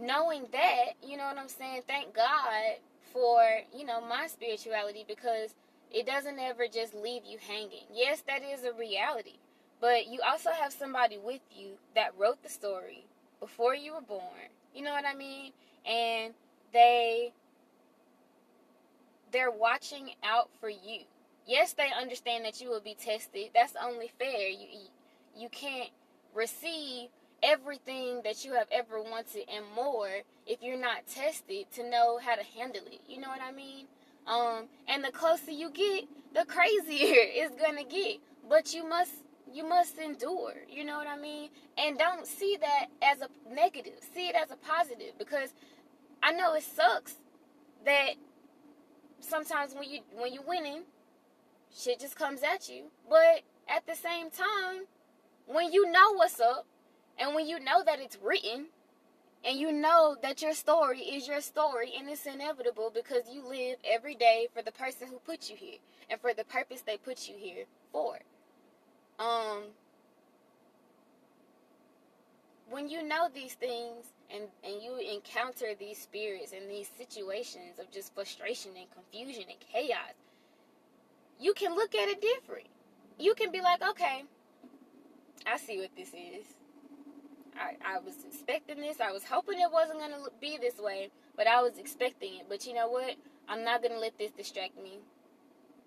knowing 0.00 0.46
that, 0.52 0.94
you 1.02 1.16
know 1.16 1.24
what 1.26 1.38
I'm 1.38 1.48
saying, 1.48 1.82
thank 1.86 2.14
God 2.14 2.76
for, 3.12 3.42
you 3.76 3.84
know, 3.84 4.00
my 4.00 4.26
spirituality 4.26 5.04
because 5.06 5.54
it 5.90 6.06
doesn't 6.06 6.38
ever 6.38 6.66
just 6.72 6.94
leave 6.94 7.22
you 7.26 7.38
hanging. 7.46 7.86
Yes, 7.92 8.22
that 8.26 8.42
is 8.42 8.64
a 8.64 8.72
reality. 8.72 9.38
But 9.80 10.06
you 10.06 10.20
also 10.26 10.50
have 10.50 10.72
somebody 10.72 11.18
with 11.18 11.40
you 11.50 11.72
that 11.94 12.12
wrote 12.16 12.42
the 12.42 12.48
story 12.48 13.04
before 13.40 13.74
you 13.74 13.94
were 13.94 14.00
born. 14.00 14.50
You 14.74 14.82
know 14.82 14.92
what 14.92 15.04
I 15.04 15.14
mean? 15.14 15.52
And 15.84 16.34
they 16.72 17.32
they're 19.32 19.50
watching 19.50 20.10
out 20.22 20.50
for 20.60 20.68
you. 20.68 21.00
Yes, 21.46 21.72
they 21.72 21.88
understand 22.00 22.44
that 22.44 22.60
you 22.60 22.68
will 22.70 22.80
be 22.80 22.94
tested. 22.94 23.50
That's 23.54 23.74
only 23.82 24.12
fair. 24.18 24.48
You 24.48 24.68
you 25.36 25.48
can't 25.48 25.90
receive 26.34 27.08
everything 27.42 28.20
that 28.24 28.44
you 28.44 28.54
have 28.54 28.68
ever 28.70 29.02
wanted 29.02 29.44
and 29.52 29.64
more 29.74 30.08
if 30.46 30.62
you're 30.62 30.78
not 30.80 31.06
tested 31.06 31.66
to 31.72 31.88
know 31.88 32.18
how 32.22 32.34
to 32.34 32.44
handle 32.56 32.82
it. 32.86 33.00
You 33.08 33.20
know 33.20 33.28
what 33.28 33.40
I 33.42 33.52
mean? 33.52 33.86
Um, 34.26 34.66
and 34.88 35.02
the 35.02 35.10
closer 35.10 35.50
you 35.50 35.70
get, 35.70 36.04
the 36.34 36.44
crazier 36.44 36.86
it's 36.88 37.60
gonna 37.60 37.84
get. 37.84 38.18
But 38.48 38.72
you 38.74 38.88
must 38.88 39.12
you 39.52 39.68
must 39.68 39.98
endure. 39.98 40.54
You 40.68 40.84
know 40.84 40.96
what 40.96 41.06
I 41.06 41.18
mean? 41.18 41.50
And 41.76 41.98
don't 41.98 42.26
see 42.26 42.56
that 42.60 42.86
as 43.02 43.20
a 43.20 43.28
negative. 43.52 43.94
See 44.14 44.28
it 44.28 44.34
as 44.34 44.50
a 44.50 44.56
positive 44.56 45.18
because 45.18 45.52
I 46.22 46.32
know 46.32 46.54
it 46.54 46.62
sucks 46.62 47.16
that 47.84 48.14
sometimes 49.20 49.74
when 49.74 49.90
you 49.90 50.00
when 50.16 50.32
you're 50.32 50.46
winning, 50.46 50.82
shit 51.76 52.00
just 52.00 52.16
comes 52.16 52.42
at 52.42 52.68
you. 52.68 52.84
But 53.08 53.42
at 53.68 53.86
the 53.86 53.94
same 53.94 54.30
time, 54.30 54.84
when 55.46 55.72
you 55.72 55.90
know 55.90 56.12
what's 56.14 56.40
up 56.40 56.66
and 57.18 57.34
when 57.34 57.46
you 57.46 57.58
know 57.58 57.82
that 57.84 58.00
it's 58.00 58.18
written 58.22 58.66
and 59.44 59.58
you 59.58 59.72
know 59.72 60.16
that 60.22 60.40
your 60.40 60.54
story 60.54 61.00
is 61.00 61.26
your 61.26 61.40
story 61.40 61.92
and 61.98 62.08
it's 62.08 62.26
inevitable 62.26 62.92
because 62.94 63.22
you 63.30 63.46
live 63.46 63.76
every 63.84 64.14
day 64.14 64.48
for 64.54 64.62
the 64.62 64.72
person 64.72 65.08
who 65.08 65.18
put 65.18 65.50
you 65.50 65.56
here 65.56 65.78
and 66.08 66.20
for 66.20 66.32
the 66.32 66.44
purpose 66.44 66.82
they 66.82 66.96
put 66.96 67.28
you 67.28 67.34
here 67.36 67.64
for. 67.92 68.18
Um 69.18 69.64
when 72.70 72.88
you 72.88 73.02
know 73.02 73.28
these 73.34 73.54
things 73.54 74.06
and 74.32 74.44
and 74.64 74.82
you 74.82 74.96
encounter 74.96 75.74
these 75.78 75.98
spirits 75.98 76.52
and 76.52 76.70
these 76.70 76.90
situations 76.96 77.78
of 77.78 77.90
just 77.90 78.14
frustration 78.14 78.70
and 78.76 78.86
confusion 78.90 79.44
and 79.48 79.58
chaos, 79.60 80.14
you 81.38 81.52
can 81.52 81.74
look 81.74 81.94
at 81.94 82.08
it 82.08 82.20
different. 82.20 82.68
You 83.18 83.34
can 83.34 83.52
be 83.52 83.60
like, 83.60 83.82
okay, 83.82 84.24
I 85.46 85.56
see 85.58 85.78
what 85.78 85.90
this 85.96 86.08
is. 86.08 86.46
I, 87.56 87.76
I 87.84 87.98
was 87.98 88.14
expecting 88.26 88.80
this. 88.80 89.00
I 89.00 89.12
was 89.12 89.24
hoping 89.24 89.60
it 89.60 89.70
wasn't 89.72 89.98
going 89.98 90.12
to 90.12 90.30
be 90.40 90.58
this 90.58 90.78
way, 90.78 91.10
but 91.36 91.46
I 91.46 91.60
was 91.60 91.78
expecting 91.78 92.36
it. 92.36 92.46
But 92.48 92.66
you 92.66 92.74
know 92.74 92.88
what? 92.88 93.16
I'm 93.48 93.64
not 93.64 93.82
going 93.82 93.92
to 93.92 93.98
let 93.98 94.18
this 94.18 94.30
distract 94.32 94.76
me. 94.82 95.00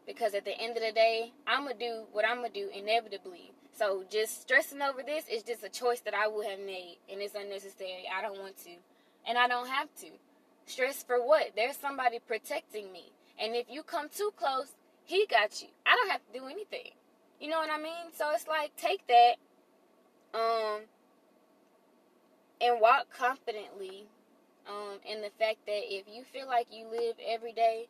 Because 0.05 0.35
at 0.35 0.45
the 0.45 0.59
end 0.59 0.77
of 0.77 0.83
the 0.83 0.91
day, 0.91 1.31
I'm 1.47 1.63
going 1.63 1.77
to 1.77 1.79
do 1.79 2.03
what 2.11 2.25
I'm 2.25 2.37
going 2.37 2.51
to 2.51 2.59
do 2.59 2.69
inevitably. 2.73 3.51
So 3.77 4.03
just 4.09 4.41
stressing 4.41 4.81
over 4.81 5.01
this 5.03 5.25
is 5.27 5.43
just 5.43 5.63
a 5.63 5.69
choice 5.69 6.01
that 6.01 6.13
I 6.13 6.27
would 6.27 6.45
have 6.45 6.59
made, 6.59 6.97
and 7.11 7.21
it's 7.21 7.35
unnecessary. 7.35 8.05
I 8.15 8.21
don't 8.21 8.39
want 8.39 8.57
to. 8.63 8.71
And 9.27 9.37
I 9.37 9.47
don't 9.47 9.67
have 9.67 9.89
to. 10.01 10.07
Stress 10.67 11.03
for 11.03 11.25
what? 11.25 11.51
There's 11.55 11.75
somebody 11.75 12.19
protecting 12.19 12.91
me. 12.91 13.11
And 13.39 13.55
if 13.55 13.65
you 13.69 13.83
come 13.83 14.07
too 14.09 14.31
close, 14.37 14.73
he 15.03 15.25
got 15.29 15.61
you. 15.61 15.69
I 15.85 15.95
don't 15.95 16.09
have 16.09 16.21
to 16.31 16.39
do 16.39 16.45
anything. 16.45 16.91
You 17.39 17.49
know 17.49 17.57
what 17.57 17.69
I 17.69 17.77
mean? 17.77 18.13
So 18.13 18.31
it's 18.33 18.47
like 18.47 18.75
take 18.77 19.05
that 19.07 19.35
um 20.35 20.81
and 22.61 22.81
walk 22.81 23.07
confidently 23.15 24.05
um 24.67 24.99
in 25.05 25.21
the 25.21 25.29
fact 25.39 25.57
that 25.65 25.81
if 25.93 26.05
you 26.11 26.23
feel 26.23 26.47
like 26.47 26.67
you 26.71 26.87
live 26.87 27.15
every 27.25 27.53
day 27.53 27.87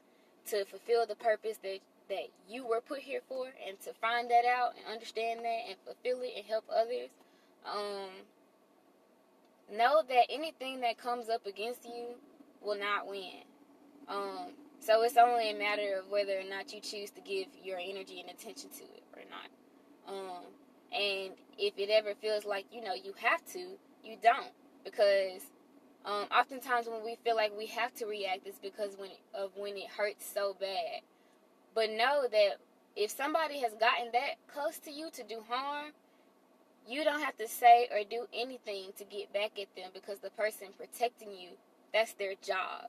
to 0.47 0.63
fulfill 0.65 1.05
the 1.05 1.15
purpose 1.15 1.57
that 1.63 1.79
that 2.07 2.27
you 2.47 2.65
were 2.67 2.81
put 2.81 2.99
here 2.99 3.21
for 3.27 3.47
and 3.67 3.79
to 3.81 3.91
find 3.93 4.29
that 4.29 4.45
out 4.45 4.73
and 4.77 4.93
understand 4.93 5.39
that 5.39 5.61
and 5.67 5.75
fulfill 5.83 6.21
it 6.21 6.33
and 6.37 6.45
help 6.45 6.63
others 6.69 7.09
um 7.65 8.09
know 9.75 10.03
that 10.07 10.25
anything 10.29 10.81
that 10.81 10.97
comes 10.97 11.29
up 11.29 11.45
against 11.47 11.85
you 11.85 12.09
will 12.61 12.77
not 12.77 13.07
win 13.07 13.41
um 14.07 14.53
so 14.79 15.01
it's 15.01 15.17
only 15.17 15.49
a 15.49 15.55
matter 15.57 15.99
of 15.99 16.11
whether 16.11 16.37
or 16.37 16.47
not 16.47 16.71
you 16.71 16.79
choose 16.79 17.09
to 17.11 17.21
give 17.21 17.47
your 17.63 17.79
energy 17.79 18.19
and 18.21 18.29
attention 18.29 18.69
to 18.69 18.83
it 18.83 19.03
or 19.15 19.23
not. 19.31 19.49
And 20.95 21.33
if 21.57 21.73
it 21.77 21.89
ever 21.89 22.13
feels 22.21 22.45
like 22.45 22.65
you 22.71 22.81
know 22.81 22.93
you 22.93 23.13
have 23.21 23.45
to, 23.53 23.59
you 24.03 24.17
don't 24.21 24.51
because 24.83 25.41
um, 26.05 26.25
oftentimes 26.31 26.87
when 26.87 27.03
we 27.03 27.17
feel 27.23 27.35
like 27.35 27.57
we 27.57 27.65
have 27.67 27.93
to 27.95 28.05
react, 28.05 28.45
it's 28.45 28.59
because 28.59 28.95
when 28.97 29.11
of 29.33 29.51
when 29.57 29.75
it 29.77 29.89
hurts 29.97 30.25
so 30.25 30.55
bad. 30.59 31.01
But 31.73 31.89
know 31.91 32.27
that 32.31 32.57
if 32.95 33.11
somebody 33.11 33.59
has 33.59 33.73
gotten 33.73 34.11
that 34.13 34.35
close 34.47 34.79
to 34.79 34.91
you 34.91 35.09
to 35.11 35.23
do 35.23 35.43
harm, 35.49 35.91
you 36.87 37.03
don't 37.03 37.21
have 37.21 37.35
to 37.37 37.47
say 37.47 37.87
or 37.91 38.01
do 38.09 38.27
anything 38.33 38.91
to 38.97 39.03
get 39.05 39.33
back 39.33 39.59
at 39.59 39.75
them 39.75 39.91
because 39.93 40.19
the 40.19 40.29
person 40.31 40.67
protecting 40.77 41.31
you, 41.31 41.51
that's 41.93 42.13
their 42.13 42.33
job. 42.41 42.87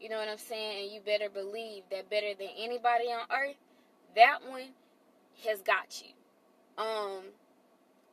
You 0.00 0.08
know 0.08 0.18
what 0.18 0.28
I'm 0.28 0.38
saying? 0.38 0.84
And 0.84 0.92
you 0.92 1.00
better 1.00 1.30
believe 1.30 1.84
that 1.90 2.10
better 2.10 2.34
than 2.38 2.48
anybody 2.58 3.06
on 3.06 3.26
earth, 3.30 3.56
that 4.16 4.38
one 4.48 4.70
has 5.46 5.60
got 5.62 6.02
you. 6.02 6.17
Um 6.78 7.22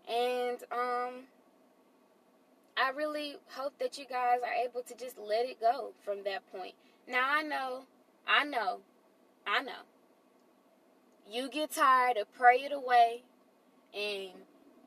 and 0.10 0.58
um 0.72 1.14
I 2.78 2.90
really 2.90 3.36
hope 3.52 3.74
that 3.80 3.98
you 3.98 4.06
guys 4.06 4.40
are 4.44 4.66
able 4.68 4.82
to 4.82 4.96
just 4.96 5.18
let 5.18 5.46
it 5.46 5.62
go 5.62 5.94
from 6.04 6.24
that 6.26 6.42
point. 6.52 6.74
Now 7.08 7.28
I 7.30 7.42
know, 7.42 7.84
I 8.28 8.44
know, 8.44 8.80
I 9.48 9.62
know. 9.62 9.84
You 11.32 11.50
get 11.50 11.72
tired 11.72 12.18
of 12.18 12.32
pray 12.34 12.58
it 12.58 12.74
away 12.74 13.24
and 13.94 14.32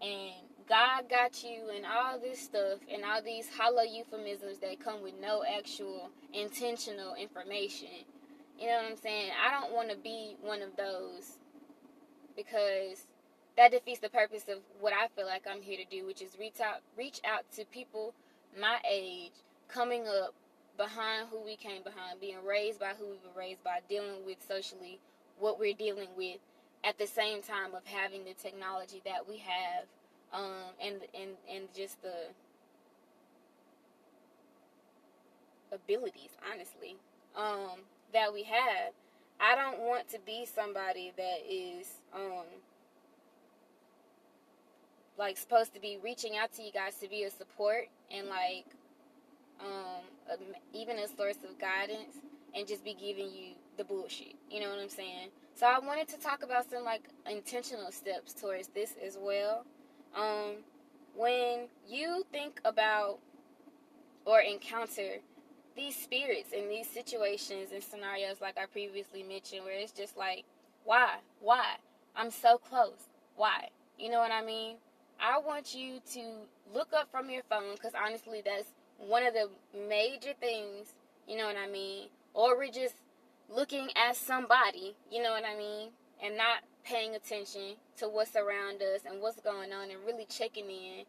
and 0.03 0.33
God 0.69 1.09
got 1.09 1.43
you 1.43 1.71
and 1.75 1.87
all 1.87 2.19
this 2.21 2.41
stuff 2.41 2.81
and 2.93 3.03
all 3.05 3.23
these 3.23 3.49
hollow 3.57 3.83
euphemisms 3.83 4.59
that 4.59 4.79
come 4.85 5.03
with 5.03 5.15
no 5.21 5.43
actual 5.43 6.11
intentional 6.35 7.15
information. 7.15 7.89
You 8.59 8.67
know 8.67 8.75
what 8.83 8.91
I'm 8.91 8.97
saying? 8.97 9.31
I 9.43 9.51
don't 9.59 9.73
want 9.73 9.91
to 9.91 9.97
be 9.97 10.37
one 10.43 10.61
of 10.61 10.77
those 10.77 11.39
because 12.37 13.07
that 13.59 13.73
defeats 13.73 13.99
the 13.99 14.09
purpose 14.09 14.45
of 14.49 14.59
what 14.81 14.93
I 14.93 15.09
feel 15.17 15.27
like 15.27 15.43
I'm 15.51 15.61
here 15.61 15.79
to 15.79 15.85
do, 15.85 16.07
which 16.07 16.23
is 16.23 16.31
reach 16.39 16.61
out 16.61 16.81
reach 16.97 17.21
out 17.27 17.43
to 17.57 17.65
people 17.67 18.15
my 18.59 18.79
age 18.89 19.33
coming 19.69 20.07
up 20.07 20.33
behind 20.79 21.27
who 21.29 21.45
we 21.45 21.57
came 21.57 21.83
behind, 21.83 22.21
being 22.21 22.39
raised 22.47 22.79
by 22.79 22.93
who 22.99 23.07
we 23.07 23.19
were 23.27 23.37
raised 23.37 23.63
by, 23.65 23.81
dealing 23.89 24.25
with 24.25 24.39
socially 24.47 25.01
what 25.41 25.59
we're 25.59 25.75
dealing 25.75 26.09
with 26.17 26.39
at 26.85 26.99
the 26.99 27.07
same 27.07 27.43
time 27.43 27.75
of 27.75 27.85
having 27.85 28.25
the 28.25 28.35
technology 28.35 29.03
that 29.05 29.29
we 29.29 29.39
have 29.39 29.87
um, 30.33 30.73
and 30.81 31.01
and 31.13 31.31
and 31.53 31.65
just 31.75 32.01
the 32.03 32.15
abilities, 35.73 36.31
honestly, 36.53 36.97
um, 37.37 37.81
that 38.13 38.33
we 38.33 38.45
have. 38.45 38.93
I 39.41 39.57
don't 39.57 39.81
want 39.81 40.09
to 40.11 40.19
be 40.25 40.47
somebody 40.47 41.13
that 41.17 41.39
is 41.49 41.89
um 42.15 42.47
like 45.19 45.37
supposed 45.37 45.75
to 45.75 45.81
be 45.81 45.99
reaching 46.03 46.37
out 46.37 46.53
to 46.53 46.63
you 46.63 46.73
guys 46.73 46.95
to 46.97 47.09
be 47.09 47.25
a 47.25 47.31
support 47.31 47.89
and 48.11 48.29
like 48.29 48.67
um 49.61 50.39
even 50.73 50.99
a 50.99 51.09
source 51.09 51.39
of 51.49 51.59
guidance 51.59 52.17
and 52.55 52.67
just 52.67 52.85
be 52.85 52.95
giving 52.95 53.27
you 53.27 53.53
the 53.77 53.85
bullshit. 53.85 54.35
You 54.51 54.61
know 54.61 54.71
what 54.71 54.79
I'm 54.79 54.89
saying? 54.89 55.29
So 55.55 55.67
I 55.67 55.79
wanted 55.81 56.09
to 56.09 56.19
talk 56.19 56.43
about 56.43 56.71
some 56.71 56.85
like 56.85 57.03
intentional 57.31 57.91
steps 57.91 58.33
towards 58.33 58.69
this 58.69 58.95
as 59.05 59.19
well. 59.21 59.65
Um 60.17 60.63
when 61.17 61.67
you 61.89 62.25
think 62.31 62.61
about 62.65 63.19
or 64.25 64.41
encounter 64.41 65.19
these 65.75 65.97
spirits 65.97 66.53
in 66.53 66.69
these 66.69 66.89
situations 66.89 67.71
and 67.73 67.83
scenarios 67.83 68.37
like 68.41 68.57
I 68.57 68.67
previously 68.67 69.23
mentioned 69.23 69.65
where 69.65 69.79
it's 69.79 69.93
just 69.93 70.17
like 70.17 70.45
why? 70.85 71.17
Why? 71.41 71.75
I'm 72.17 72.31
so 72.31 72.57
close. 72.59 73.09
Why? 73.37 73.69
You 73.99 74.11
know 74.11 74.21
what 74.21 74.33
I 74.33 74.45
mean? 74.45 74.77
I 75.21 75.39
want 75.39 75.75
you 75.75 76.01
to 76.13 76.23
look 76.73 76.93
up 76.93 77.11
from 77.11 77.29
your 77.29 77.43
phone 77.51 77.75
because 77.75 77.93
honestly, 77.95 78.41
that's 78.45 78.69
one 78.99 79.27
of 79.27 79.35
the 79.35 79.49
major 79.89 80.33
things, 80.41 80.95
you 81.27 81.37
know 81.37 81.47
what 81.47 81.57
I 81.57 81.69
mean? 81.69 82.09
Or 82.35 82.57
we're 82.57 82.71
just 82.71 82.95
looking 83.49 83.89
at 83.97 84.17
somebody, 84.17 84.95
you 85.11 85.23
know 85.23 85.33
what 85.33 85.45
I 85.45 85.57
mean? 85.57 85.91
And 86.23 86.37
not 86.37 86.59
paying 86.85 87.15
attention 87.15 87.75
to 87.99 88.09
what's 88.09 88.37
around 88.37 88.81
us 88.83 89.03
and 89.09 89.21
what's 89.21 89.41
going 89.41 89.73
on 89.73 89.91
and 89.91 89.99
really 90.07 90.27
checking 90.27 90.71
in. 90.71 91.05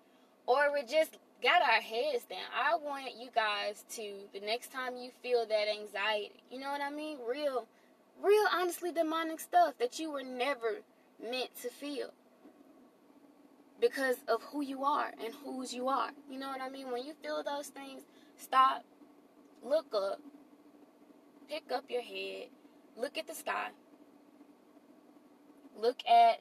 Or 0.48 0.72
we're 0.72 0.88
just 0.88 1.18
got 1.44 1.62
our 1.62 1.82
heads 1.82 2.26
down. 2.26 2.40
I 2.54 2.76
want 2.76 3.12
you 3.20 3.30
guys 3.34 3.86
to, 3.92 4.14
the 4.34 4.46
next 4.46 4.72
time 4.72 4.98
you 4.98 5.12
feel 5.22 5.46
that 5.46 5.68
anxiety, 5.70 6.44
you 6.52 6.60
know 6.60 6.72
what 6.72 6.82
I 6.82 6.90
mean? 6.90 7.18
Real, 7.28 7.68
real 8.24 8.46
honestly 8.54 8.92
demonic 8.92 9.40
stuff 9.40 9.76
that 9.80 10.00
you 10.00 10.12
were 10.12 10.24
never 10.24 10.82
meant 11.22 11.56
to 11.62 11.70
feel 11.70 12.12
because 13.80 14.18
of 14.28 14.42
who 14.44 14.62
you 14.62 14.84
are 14.84 15.12
and 15.24 15.34
whose 15.44 15.74
you 15.74 15.88
are. 15.88 16.12
You 16.30 16.40
know 16.40 16.50
what 16.50 16.62
I 16.62 16.70
mean? 16.70 16.92
When 16.92 17.06
you 17.06 17.14
feel 17.22 17.44
those 17.44 17.68
things, 17.68 18.02
stop, 18.38 18.84
look 19.64 19.88
up, 19.94 20.20
pick 21.50 21.72
up 21.74 21.86
your 21.90 22.02
head, 22.02 22.48
look 22.98 23.18
at 23.18 23.28
the 23.28 23.34
sky, 23.34 23.70
look 25.80 25.98
at 26.08 26.40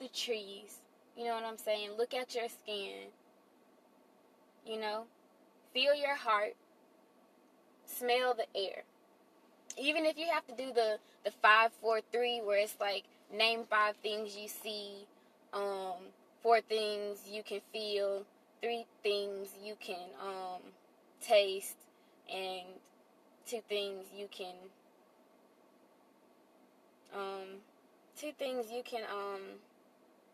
the 0.00 0.08
trees. 0.08 0.78
You 1.16 1.24
know 1.24 1.34
what 1.34 1.44
I'm 1.44 1.58
saying? 1.58 1.90
Look 1.98 2.14
at 2.14 2.34
your 2.34 2.48
skin. 2.48 3.08
You 4.66 4.80
know, 4.80 5.04
feel 5.72 5.94
your 5.94 6.16
heart, 6.16 6.54
smell 7.84 8.34
the 8.34 8.46
air. 8.58 8.82
Even 9.78 10.04
if 10.04 10.18
you 10.18 10.26
have 10.32 10.46
to 10.46 10.54
do 10.54 10.72
the 10.72 10.98
the 11.24 11.30
five, 11.42 11.70
four, 11.80 12.00
three, 12.12 12.40
where 12.42 12.58
it's 12.58 12.76
like 12.80 13.04
name 13.32 13.60
five 13.68 13.94
things 13.96 14.36
you 14.36 14.48
see 14.48 15.06
um, 15.52 16.10
four 16.42 16.60
things 16.60 17.18
you 17.30 17.42
can 17.42 17.60
feel, 17.72 18.24
three 18.62 18.86
things 19.02 19.48
you 19.62 19.76
can 19.80 20.08
um, 20.22 20.60
taste, 21.20 21.76
and 22.32 22.66
two 23.46 23.60
things 23.68 24.06
you 24.16 24.28
can 24.30 24.54
um, 27.14 27.60
two 28.16 28.32
things 28.38 28.66
you 28.70 28.82
can 28.82 29.02
um, 29.10 29.40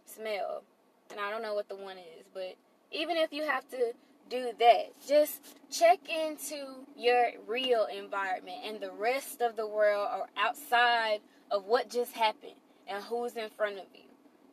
smell. 0.05 0.63
And 1.11 1.21
I 1.21 1.31
don't 1.31 1.43
know 1.43 1.55
what 1.55 1.69
the 1.69 1.77
one 1.77 1.99
is, 1.99 2.27
but 2.35 2.57
even 2.93 3.17
if 3.17 3.33
you 3.33 3.45
have 3.45 3.69
to 3.71 3.93
do 4.29 4.51
that, 4.59 4.87
just 5.07 5.41
check 5.71 5.99
into 6.09 6.85
your 6.97 7.31
real 7.47 7.87
environment 7.87 8.59
and 8.65 8.81
the 8.81 8.91
rest 8.91 9.41
of 9.41 9.57
the 9.57 9.67
world 9.67 10.09
or 10.13 10.27
outside 10.37 11.21
of 11.51 11.65
what 11.65 11.89
just 11.89 12.13
happened 12.13 12.55
and 12.89 13.05
who's 13.05 13.37
in 13.37 13.49
front 13.57 13.79
of 13.79 13.85
you. 13.95 14.03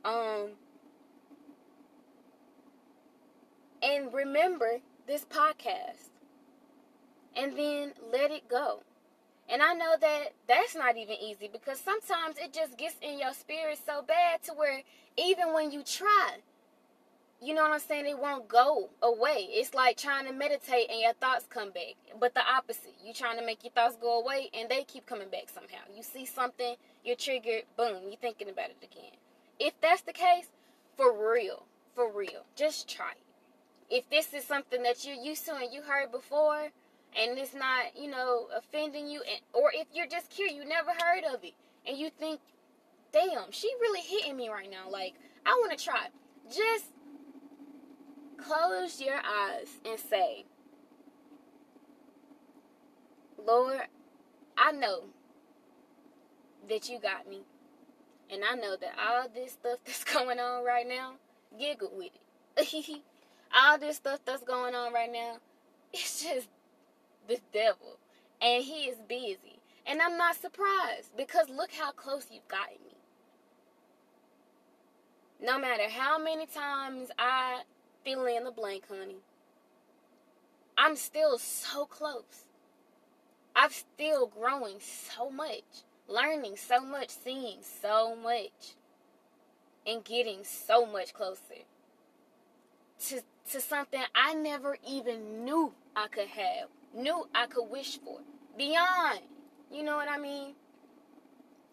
Um, 0.05 0.51
and 3.83 4.13
remember 4.13 4.79
this 5.07 5.25
podcast. 5.25 6.09
And 7.35 7.57
then 7.57 7.93
let 8.11 8.31
it 8.31 8.47
go. 8.47 8.83
And 9.49 9.61
I 9.61 9.73
know 9.73 9.95
that 9.99 10.33
that's 10.47 10.75
not 10.75 10.97
even 10.97 11.15
easy 11.21 11.49
because 11.51 11.79
sometimes 11.79 12.37
it 12.37 12.53
just 12.53 12.77
gets 12.77 12.95
in 13.01 13.19
your 13.19 13.33
spirit 13.33 13.79
so 13.85 14.01
bad 14.01 14.41
to 14.43 14.53
where 14.53 14.81
even 15.17 15.53
when 15.53 15.71
you 15.71 15.83
try, 15.83 16.37
you 17.41 17.53
know 17.53 17.63
what 17.63 17.73
I'm 17.73 17.79
saying, 17.79 18.05
it 18.05 18.17
won't 18.17 18.47
go 18.47 18.89
away. 19.01 19.47
It's 19.49 19.73
like 19.73 19.97
trying 19.97 20.27
to 20.27 20.31
meditate 20.31 20.89
and 20.89 21.01
your 21.01 21.13
thoughts 21.13 21.45
come 21.49 21.71
back. 21.71 21.95
But 22.19 22.33
the 22.35 22.41
opposite. 22.41 22.95
You 23.03 23.13
trying 23.13 23.37
to 23.37 23.45
make 23.45 23.63
your 23.63 23.73
thoughts 23.73 23.97
go 24.01 24.21
away 24.21 24.49
and 24.53 24.69
they 24.69 24.83
keep 24.83 25.05
coming 25.05 25.29
back 25.29 25.49
somehow. 25.53 25.83
You 25.93 26.03
see 26.03 26.25
something, 26.25 26.75
you're 27.03 27.17
triggered, 27.17 27.63
boom, 27.75 28.03
you're 28.07 28.15
thinking 28.15 28.49
about 28.49 28.69
it 28.69 28.77
again. 28.81 29.11
If 29.59 29.73
that's 29.81 30.01
the 30.01 30.13
case, 30.13 30.47
for 30.95 31.11
real, 31.11 31.65
for 31.95 32.11
real, 32.11 32.45
just 32.55 32.87
try 32.87 33.11
it. 33.11 33.22
If 33.89 34.09
this 34.09 34.33
is 34.33 34.43
something 34.45 34.83
that 34.83 35.05
you're 35.05 35.15
used 35.15 35.45
to 35.45 35.55
and 35.55 35.73
you 35.73 35.81
heard 35.81 36.11
before, 36.11 36.69
and 37.15 37.37
it's 37.37 37.53
not, 37.53 37.95
you 37.95 38.09
know, 38.09 38.47
offending 38.55 39.07
you, 39.07 39.21
and, 39.29 39.39
or 39.53 39.71
if 39.73 39.87
you're 39.93 40.07
just 40.07 40.29
curious, 40.29 40.55
you 40.55 40.65
never 40.65 40.91
heard 40.91 41.23
of 41.33 41.43
it, 41.43 41.53
and 41.87 41.97
you 41.97 42.09
think, 42.09 42.39
damn, 43.11 43.51
she 43.51 43.69
really 43.79 44.01
hitting 44.01 44.35
me 44.35 44.49
right 44.49 44.69
now. 44.69 44.89
Like, 44.89 45.13
I 45.45 45.51
want 45.51 45.77
to 45.77 45.83
try. 45.83 46.07
Just 46.47 46.85
close 48.37 48.99
your 48.99 49.17
eyes 49.17 49.67
and 49.85 49.99
say, 49.99 50.45
Lord, 53.45 53.81
I 54.57 54.71
know 54.71 55.05
that 56.69 56.89
you 56.89 56.99
got 56.99 57.29
me. 57.29 57.41
And 58.29 58.43
I 58.43 58.55
know 58.55 58.75
that 58.75 58.93
all 58.99 59.27
this 59.33 59.53
stuff 59.53 59.79
that's 59.85 60.03
going 60.03 60.39
on 60.39 60.65
right 60.65 60.87
now, 60.87 61.13
giggle 61.57 61.91
with 61.95 62.11
it. 62.57 62.99
all 63.53 63.77
this 63.77 63.97
stuff 63.97 64.19
that's 64.25 64.43
going 64.43 64.75
on 64.75 64.93
right 64.93 65.11
now, 65.11 65.37
it's 65.93 66.23
just 66.23 66.47
the 67.27 67.39
devil. 67.53 67.99
And 68.41 68.63
he 68.63 68.85
is 68.85 68.97
busy. 69.07 69.59
And 69.85 70.01
I'm 70.01 70.17
not 70.17 70.35
surprised 70.35 71.15
because 71.17 71.49
look 71.49 71.71
how 71.71 71.91
close 71.91 72.27
you've 72.31 72.47
gotten 72.47 72.77
me. 72.85 72.95
No 75.41 75.59
matter 75.59 75.89
how 75.89 76.17
many 76.17 76.45
times 76.45 77.09
I 77.19 77.63
fill 78.03 78.25
in 78.25 78.45
the 78.45 78.51
blank, 78.51 78.85
honey, 78.89 79.17
I'm 80.77 80.95
still 80.95 81.37
so 81.37 81.85
close. 81.85 82.47
I'm 83.55 83.71
still 83.71 84.27
growing 84.27 84.77
so 84.79 85.29
much 85.29 85.83
learning 86.07 86.55
so 86.57 86.81
much, 86.81 87.09
seeing 87.09 87.59
so 87.81 88.15
much, 88.15 88.75
and 89.85 90.03
getting 90.03 90.43
so 90.43 90.85
much 90.85 91.13
closer 91.13 91.63
to, 93.07 93.21
to 93.51 93.61
something 93.61 94.01
I 94.15 94.33
never 94.33 94.77
even 94.87 95.43
knew 95.43 95.73
I 95.95 96.07
could 96.07 96.27
have, 96.27 96.69
knew 96.95 97.27
I 97.33 97.47
could 97.47 97.69
wish 97.69 97.99
for. 97.99 98.19
Beyond. 98.57 99.19
You 99.71 99.83
know 99.83 99.95
what 99.95 100.09
I 100.09 100.17
mean? 100.17 100.53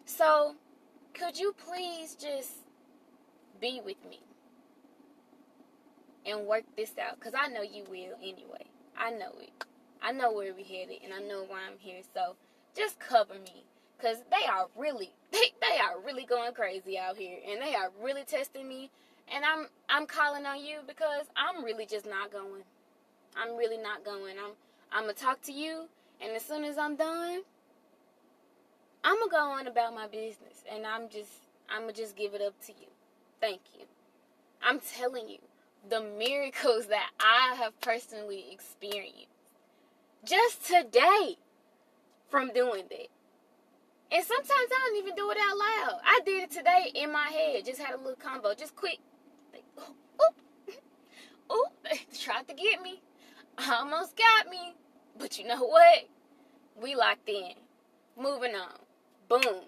So, 0.05 0.55
could 1.13 1.37
you 1.37 1.53
please 1.53 2.15
just 2.15 2.51
be 3.59 3.81
with 3.83 4.03
me 4.09 4.19
and 6.25 6.47
work 6.47 6.63
this 6.75 6.93
out? 6.97 7.19
Because 7.19 7.33
I 7.37 7.47
know 7.47 7.61
you 7.61 7.83
will 7.89 8.15
anyway. 8.21 8.65
I 8.97 9.11
know 9.11 9.33
it. 9.39 9.51
I 10.01 10.11
know 10.11 10.31
where 10.31 10.53
we're 10.53 10.65
headed 10.65 10.97
and 11.03 11.13
I 11.13 11.19
know 11.19 11.43
why 11.47 11.59
I'm 11.71 11.77
here. 11.77 12.01
So, 12.13 12.35
just 12.75 12.99
cover 12.99 13.35
me 13.35 13.65
Cause 14.01 14.17
they 14.31 14.47
are 14.47 14.65
really 14.75 15.11
they, 15.31 15.37
they 15.61 15.77
are 15.77 15.99
really 16.03 16.25
going 16.25 16.53
crazy 16.53 16.97
out 16.97 17.17
here 17.17 17.37
and 17.47 17.61
they 17.61 17.75
are 17.75 17.91
really 18.01 18.23
testing 18.23 18.67
me 18.67 18.89
and 19.33 19.43
I'm 19.43 19.67
I'm 19.89 20.05
calling 20.05 20.45
on 20.45 20.59
you 20.63 20.79
because 20.87 21.25
I'm 21.35 21.63
really 21.63 21.85
just 21.85 22.05
not 22.05 22.31
going. 22.31 22.63
I'm 23.35 23.57
really 23.57 23.77
not 23.77 24.03
going. 24.05 24.35
I'm 24.37 24.53
I'm 24.91 25.03
gonna 25.03 25.13
talk 25.13 25.41
to 25.43 25.51
you 25.51 25.87
and 26.21 26.31
as 26.35 26.43
soon 26.43 26.63
as 26.63 26.77
I'm 26.77 26.95
done, 26.95 27.41
I'm 29.03 29.17
gonna 29.19 29.31
go 29.31 29.51
on 29.59 29.67
about 29.67 29.93
my 29.93 30.07
business 30.07 30.63
and 30.71 30.85
I'm 30.85 31.09
just 31.09 31.31
I'm 31.69 31.81
gonna 31.81 31.93
just 31.93 32.15
give 32.15 32.33
it 32.33 32.41
up 32.41 32.53
to 32.65 32.71
you. 32.73 32.87
Thank 33.39 33.61
you. 33.77 33.85
I'm 34.61 34.79
telling 34.79 35.27
you, 35.27 35.39
the 35.89 36.01
miracles 36.01 36.87
that 36.87 37.09
I 37.19 37.55
have 37.55 37.79
personally 37.81 38.45
experienced 38.51 39.27
just 40.23 40.65
today 40.65 41.37
from 42.29 42.51
doing 42.53 42.83
that. 42.89 43.07
And 44.11 44.25
sometimes 44.25 44.49
I 44.51 44.89
don't 44.89 44.97
even 45.03 45.15
do 45.15 45.31
it 45.31 45.37
out 45.39 45.57
loud. 45.57 46.01
I 46.05 46.19
did 46.25 46.43
it 46.43 46.51
today 46.51 46.91
in 46.95 47.11
my 47.11 47.27
head. 47.27 47.65
Just 47.65 47.79
had 47.79 47.95
a 47.95 47.97
little 47.97 48.15
combo, 48.15 48.53
just 48.53 48.75
quick. 48.75 48.99
Like, 49.77 49.87
oop, 49.87 50.75
oop, 51.51 52.19
tried 52.19 52.47
to 52.47 52.53
get 52.53 52.81
me. 52.81 53.01
Almost 53.57 54.15
got 54.17 54.49
me. 54.49 54.75
But 55.17 55.37
you 55.37 55.47
know 55.47 55.63
what? 55.63 56.07
We 56.81 56.95
locked 56.95 57.29
in. 57.29 57.53
Moving 58.17 58.55
on. 58.55 58.79
Boom. 59.29 59.63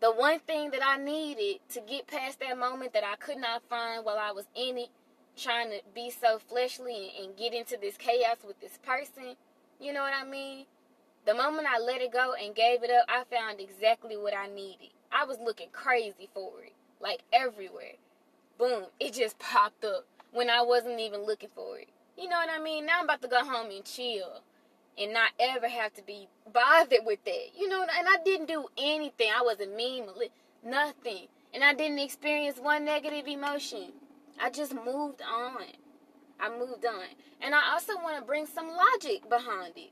The 0.00 0.10
one 0.12 0.40
thing 0.40 0.70
that 0.70 0.80
I 0.82 0.96
needed 0.96 1.60
to 1.70 1.80
get 1.80 2.06
past 2.06 2.40
that 2.40 2.58
moment 2.58 2.94
that 2.94 3.04
I 3.04 3.16
could 3.16 3.36
not 3.36 3.62
find 3.68 4.04
while 4.04 4.18
I 4.18 4.32
was 4.32 4.46
in 4.54 4.78
it, 4.78 4.88
trying 5.36 5.70
to 5.70 5.80
be 5.94 6.10
so 6.10 6.38
fleshly 6.38 7.12
and 7.20 7.36
get 7.36 7.52
into 7.52 7.76
this 7.80 7.96
chaos 7.98 8.38
with 8.46 8.60
this 8.60 8.78
person, 8.82 9.36
you 9.78 9.92
know 9.92 10.00
what 10.00 10.14
I 10.14 10.24
mean? 10.24 10.66
The 11.26 11.34
moment 11.34 11.68
I 11.70 11.78
let 11.78 12.00
it 12.00 12.12
go 12.12 12.32
and 12.32 12.54
gave 12.54 12.82
it 12.82 12.90
up, 12.90 13.04
I 13.08 13.24
found 13.24 13.60
exactly 13.60 14.16
what 14.16 14.34
I 14.34 14.46
needed. 14.46 14.88
I 15.12 15.24
was 15.26 15.38
looking 15.38 15.68
crazy 15.70 16.30
for 16.32 16.62
it, 16.62 16.72
like 17.00 17.22
everywhere. 17.32 17.94
Boom, 18.58 18.84
it 18.98 19.14
just 19.14 19.38
popped 19.38 19.84
up 19.84 20.04
when 20.32 20.50
I 20.50 20.62
wasn't 20.62 21.00
even 21.00 21.24
looking 21.24 21.50
for 21.54 21.78
it. 21.78 21.88
You 22.16 22.28
know 22.28 22.36
what 22.36 22.50
I 22.50 22.62
mean? 22.62 22.86
Now 22.86 22.98
I'm 22.98 23.04
about 23.04 23.22
to 23.22 23.28
go 23.28 23.44
home 23.44 23.70
and 23.70 23.84
chill 23.84 24.42
and 24.98 25.12
not 25.12 25.30
ever 25.38 25.68
have 25.68 25.94
to 25.94 26.02
be 26.02 26.28
bothered 26.52 27.04
with 27.04 27.24
that. 27.24 27.48
You 27.58 27.68
know, 27.68 27.82
and 27.82 28.08
I 28.08 28.16
didn't 28.24 28.46
do 28.46 28.66
anything. 28.76 29.30
I 29.34 29.42
wasn't 29.42 29.76
mean, 29.76 30.06
nothing. 30.62 31.28
And 31.54 31.64
I 31.64 31.74
didn't 31.74 31.98
experience 31.98 32.58
one 32.58 32.84
negative 32.84 33.26
emotion. 33.26 33.92
I 34.40 34.50
just 34.50 34.74
moved 34.74 35.22
on. 35.22 35.64
I 36.38 36.48
moved 36.50 36.84
on. 36.84 37.04
And 37.40 37.54
I 37.54 37.72
also 37.72 37.96
want 37.96 38.18
to 38.18 38.24
bring 38.24 38.46
some 38.46 38.68
logic 38.68 39.28
behind 39.28 39.72
it. 39.76 39.90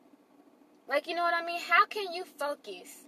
Like, 0.89 1.07
you 1.07 1.15
know 1.15 1.23
what 1.23 1.35
I 1.35 1.45
mean? 1.45 1.61
How 1.61 1.87
can 1.87 2.13
you 2.13 2.25
focus 2.25 3.05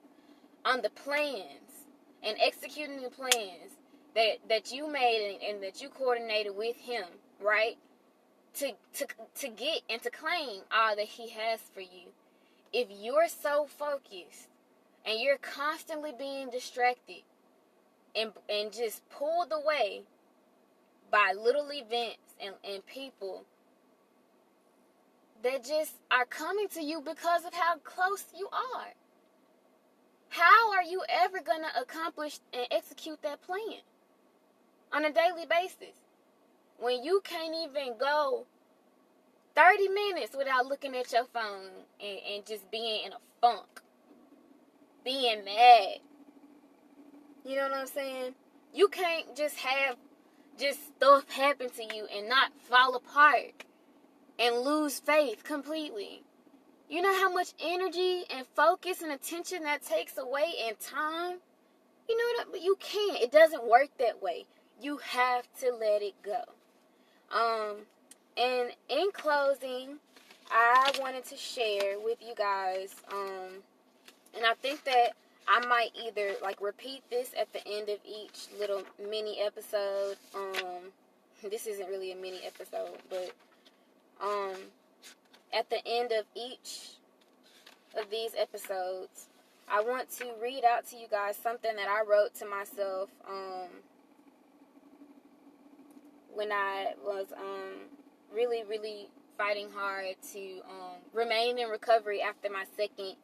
on 0.65 0.83
the 0.83 0.91
plans 0.91 1.87
and 2.23 2.37
executing 2.41 3.03
the 3.03 3.11
plans 3.11 3.80
that 4.15 4.39
that 4.49 4.73
you 4.73 4.91
made 4.91 5.39
and, 5.41 5.55
and 5.55 5.63
that 5.63 5.83
you 5.83 5.89
coordinated 5.89 6.57
with 6.57 6.77
him, 6.77 7.05
right? 7.41 7.77
To 8.55 8.73
to 8.95 9.07
to 9.37 9.49
get 9.49 9.83
and 9.89 10.03
to 10.03 10.11
claim 10.11 10.63
all 10.73 10.97
that 10.97 11.07
he 11.07 11.31
has 11.31 11.61
for 11.73 11.81
you. 11.81 12.13
If 12.73 12.89
you're 12.91 13.29
so 13.29 13.67
focused 13.67 14.49
and 15.05 15.21
you're 15.21 15.39
constantly 15.39 16.13
being 16.17 16.51
distracted 16.51 17.23
and 18.15 18.33
and 18.49 18.73
just 18.73 19.09
pulled 19.11 19.53
away 19.53 20.03
by 21.11 21.35
little 21.37 21.69
events 21.73 22.35
and, 22.41 22.55
and 22.65 22.85
people 22.87 23.45
that 25.43 25.65
just 25.65 25.95
are 26.11 26.27
coming 26.27 26.69
to 26.69 26.83
you 26.83 27.01
because 27.01 27.45
of 27.45 27.55
how 27.55 27.77
close 27.79 28.25
you 28.37 28.49
are. 28.53 28.93
How 30.29 30.73
are 30.73 30.83
you 30.83 31.03
ever 31.09 31.41
going 31.41 31.63
to 31.63 31.81
accomplish 31.81 32.39
and 32.53 32.67
execute 32.71 33.21
that 33.23 33.43
plan 33.43 33.81
on 34.93 35.05
a 35.05 35.13
daily 35.13 35.47
basis 35.49 35.95
when 36.79 37.03
you 37.03 37.21
can't 37.25 37.55
even 37.55 37.97
go 37.99 38.47
30 39.55 39.89
minutes 39.89 40.35
without 40.37 40.67
looking 40.67 40.95
at 40.97 41.13
your 41.13 41.25
phone 41.25 41.71
and, 42.01 42.19
and 42.35 42.47
just 42.47 42.71
being 42.71 43.05
in 43.07 43.13
a 43.13 43.19
funk, 43.41 43.81
being 45.05 45.45
mad? 45.45 45.99
You 47.45 47.57
know 47.57 47.69
what 47.69 47.79
I'm 47.79 47.87
saying? 47.87 48.35
You 48.73 48.89
can't 48.89 49.35
just 49.37 49.57
have 49.57 49.97
just 50.59 50.79
stuff 50.97 51.31
happen 51.31 51.71
to 51.71 51.83
you 51.83 52.07
and 52.15 52.29
not 52.29 52.53
fall 52.69 52.95
apart 52.95 53.65
and 54.39 54.61
lose 54.61 55.01
faith 55.01 55.43
completely. 55.43 56.23
You 56.89 57.03
know 57.03 57.15
how 57.15 57.33
much 57.33 57.55
energy 57.61 58.25
and 58.35 58.47
focus 58.55 59.01
and 59.01 59.13
attention 59.13 59.63
that 59.63 59.83
takes 59.83 60.19
away 60.19 60.53
in 60.69 60.75
time? 60.77 61.39
You 62.09 62.17
know 62.17 62.39
what? 62.39 62.53
But 62.53 62.63
you 62.63 62.77
can't. 62.81 63.23
It 63.23 63.31
doesn't 63.31 63.69
work 63.69 63.91
that 63.99 64.21
way. 64.23 64.47
You 64.81 64.99
have 64.99 65.45
to 65.61 65.73
let 65.79 66.03
it 66.03 66.15
go. 66.23 66.43
Um, 67.33 67.77
and 68.37 68.71
in 68.89 69.11
closing, 69.13 69.97
I 70.51 70.91
wanted 70.99 71.25
to 71.27 71.37
share 71.37 71.99
with 72.03 72.19
you 72.21 72.35
guys, 72.35 72.95
um, 73.13 73.63
and 74.35 74.45
I 74.45 74.55
think 74.63 74.85
that 74.85 75.13
I 75.47 75.65
might 75.67 75.91
either 75.95 76.33
like 76.43 76.61
repeat 76.61 77.03
this 77.11 77.33
at 77.39 77.53
the 77.53 77.67
end 77.67 77.89
of 77.89 77.99
each 78.05 78.47
little 78.59 78.83
mini 78.99 79.39
episode. 79.41 80.17
Um, 80.35 80.93
this 81.51 81.67
isn't 81.67 81.89
really 81.89 82.13
a 82.13 82.17
mini 82.17 82.41
episode, 82.47 82.99
but 83.09 83.33
um, 84.23 84.57
at 85.53 85.69
the 85.71 85.87
end 85.87 86.13
of 86.13 86.25
each 86.35 86.91
of 87.99 88.11
these 88.11 88.33
episodes, 88.39 89.27
I 89.69 89.83
want 89.83 90.11
to 90.19 90.27
read 90.43 90.65
out 90.65 90.87
to 90.89 90.97
you 90.97 91.07
guys 91.09 91.37
something 91.37 91.77
that 91.77 91.89
I 91.89 92.03
wrote 92.09 92.35
to 92.37 92.47
myself 92.47 93.09
um, 93.29 93.69
when 96.35 96.53
I 96.53 96.95
was 97.05 97.27
um, 97.37 97.89
really, 98.33 98.63
really 98.69 99.09
fighting 99.37 99.69
hard 99.75 100.17
to 100.33 100.61
um, 100.69 100.99
remain 101.13 101.59
in 101.59 101.69
recovery 101.69 102.21
after 102.21 102.51
my 102.51 102.65
second 102.77 103.17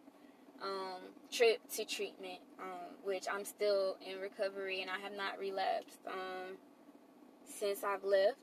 um, 0.63 1.03
trip 1.31 1.59
to 1.75 1.85
treatment, 1.85 2.41
um, 2.59 2.95
which 3.05 3.27
I'm 3.33 3.45
still 3.45 3.97
in 4.07 4.21
recovery 4.21 4.81
and 4.81 4.91
I 4.91 4.99
have 4.99 5.13
not 5.17 5.39
relapsed 5.39 5.99
um, 6.07 6.57
since 7.45 7.85
I've 7.85 8.05
left. 8.05 8.39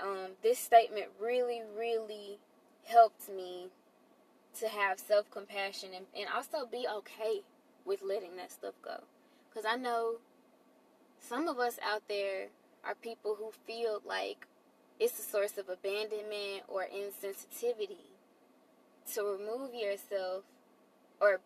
Um, 0.00 0.30
this 0.42 0.58
statement 0.58 1.06
really, 1.20 1.62
really 1.76 2.38
helped 2.84 3.28
me 3.28 3.68
to 4.58 4.68
have 4.68 4.98
self 4.98 5.30
compassion 5.30 5.90
and, 5.94 6.06
and 6.16 6.26
also 6.34 6.66
be 6.70 6.86
okay 6.98 7.40
with 7.84 8.02
letting 8.02 8.36
that 8.36 8.52
stuff 8.52 8.74
go. 8.82 9.02
Because 9.48 9.66
I 9.68 9.76
know 9.76 10.16
some 11.20 11.48
of 11.48 11.58
us 11.58 11.78
out 11.84 12.02
there 12.08 12.48
are 12.84 12.94
people 12.94 13.36
who 13.38 13.50
feel 13.66 14.00
like 14.06 14.46
it's 14.98 15.18
a 15.18 15.22
source 15.22 15.58
of 15.58 15.68
abandonment 15.68 16.62
or 16.68 16.84
insensitivity 16.84 18.06
to 19.14 19.22
remove 19.22 19.74
yourself 19.74 20.44
or 21.20 21.40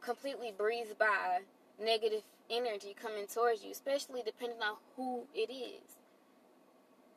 completely 0.00 0.52
breeze 0.56 0.94
by 0.98 1.40
negative 1.82 2.22
energy 2.50 2.94
coming 3.00 3.26
towards 3.26 3.64
you, 3.64 3.70
especially 3.70 4.22
depending 4.24 4.58
on 4.60 4.76
who 4.96 5.24
it 5.34 5.50
is 5.50 5.96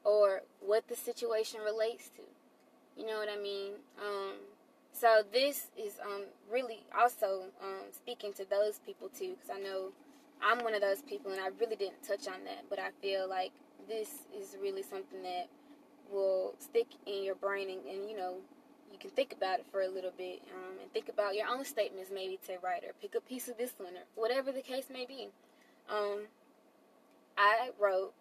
or 0.04 0.42
what 0.62 0.88
the 0.88 0.96
situation 0.96 1.60
relates 1.64 2.10
to. 2.10 2.22
You 3.00 3.06
know 3.06 3.18
what 3.18 3.30
I 3.30 3.42
mean? 3.42 3.74
Um, 4.02 4.34
so 4.94 5.22
this 5.32 5.68
is 5.78 5.94
um, 6.04 6.24
really 6.52 6.80
also 6.98 7.46
um, 7.62 7.92
speaking 7.92 8.34
to 8.34 8.50
those 8.50 8.80
people 8.86 9.10
too, 9.10 9.36
because 9.36 9.52
I 9.54 9.60
know 9.60 9.92
I'm 10.42 10.64
one 10.64 10.74
of 10.74 10.82
those 10.82 11.02
people, 11.02 11.32
and 11.32 11.42
I 11.42 11.48
really 11.60 11.76
didn't 11.76 12.04
touch 12.04 12.28
on 12.28 12.44
that, 12.46 12.66
but 12.70 12.80
I 12.80 12.90
feel 13.02 13.28
like 13.30 13.52
this 13.88 14.10
is 14.38 14.56
really 14.62 14.84
something 14.84 15.22
that 15.24 15.48
will 16.12 16.54
stick 16.60 16.88
in 17.06 17.24
your 17.24 17.36
brain, 17.36 17.70
and, 17.70 17.86
and 17.86 18.10
you 18.10 18.18
know 18.18 18.36
you 18.92 18.98
can 18.98 19.10
think 19.12 19.34
about 19.34 19.60
it 19.60 19.66
for 19.72 19.82
a 19.82 19.88
little 19.88 20.14
bit 20.18 20.42
um, 20.56 20.80
and 20.82 20.92
think 20.94 21.10
about 21.10 21.36
your 21.36 21.48
own 21.48 21.64
statements 21.66 22.10
maybe 22.14 22.40
to 22.48 22.58
write 22.64 22.84
or 22.84 22.94
pick 23.02 23.16
a 23.16 23.22
piece 23.22 23.48
of 23.48 23.58
this 23.58 23.74
one 23.78 23.94
or 23.94 24.06
whatever 24.16 24.52
the 24.52 24.62
case 24.62 24.86
may 24.92 25.06
be. 25.06 25.30
Um, 25.90 26.22
I 27.38 27.72
wrote, 27.80 28.14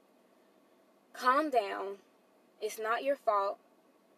calm 1.13 1.51
down. 1.51 1.97
It's 2.61 2.79
not 2.79 3.05
your 3.05 3.17
fault. 3.17 3.59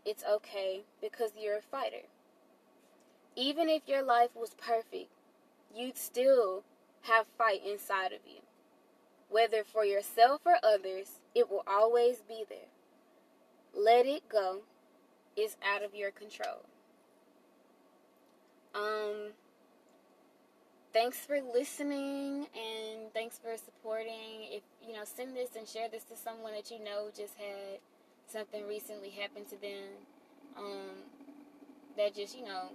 It's 0.04 0.24
okay 0.24 0.82
because 1.00 1.32
you're 1.38 1.58
a 1.58 1.62
fighter. 1.62 2.06
Even 3.36 3.68
if 3.68 3.82
your 3.86 4.02
life 4.02 4.30
was 4.34 4.54
perfect, 4.54 5.10
you'd 5.74 5.96
still 5.96 6.64
have 7.02 7.26
fight 7.36 7.60
inside 7.66 8.12
of 8.12 8.20
you. 8.26 8.40
Whether 9.28 9.62
for 9.64 9.84
yourself 9.84 10.40
or 10.44 10.56
others, 10.62 11.20
it 11.34 11.50
will 11.50 11.64
always 11.66 12.18
be 12.26 12.44
there. 12.48 12.70
Let 13.74 14.06
it 14.06 14.28
go 14.28 14.60
is 15.36 15.56
out 15.62 15.82
of 15.82 15.94
your 15.94 16.10
control. 16.10 16.64
Um, 18.74 19.32
thanks 20.92 21.18
for 21.18 21.38
listening 21.54 22.46
and 22.54 23.12
thanks 23.12 23.38
for 23.38 23.56
supporting. 23.56 24.48
If 24.50 24.62
you 24.86 24.94
know, 24.94 25.04
send 25.04 25.36
this 25.36 25.50
and 25.56 25.66
share 25.66 25.88
this 25.88 26.04
to 26.04 26.16
someone 26.16 26.52
that 26.54 26.70
you 26.70 26.82
know 26.82 27.08
just 27.16 27.34
had 27.36 27.80
something 28.26 28.66
recently 28.66 29.10
happen 29.10 29.44
to 29.46 29.60
them. 29.60 29.88
Um, 30.56 31.04
that 31.96 32.14
just 32.14 32.36
you 32.36 32.44
know 32.44 32.70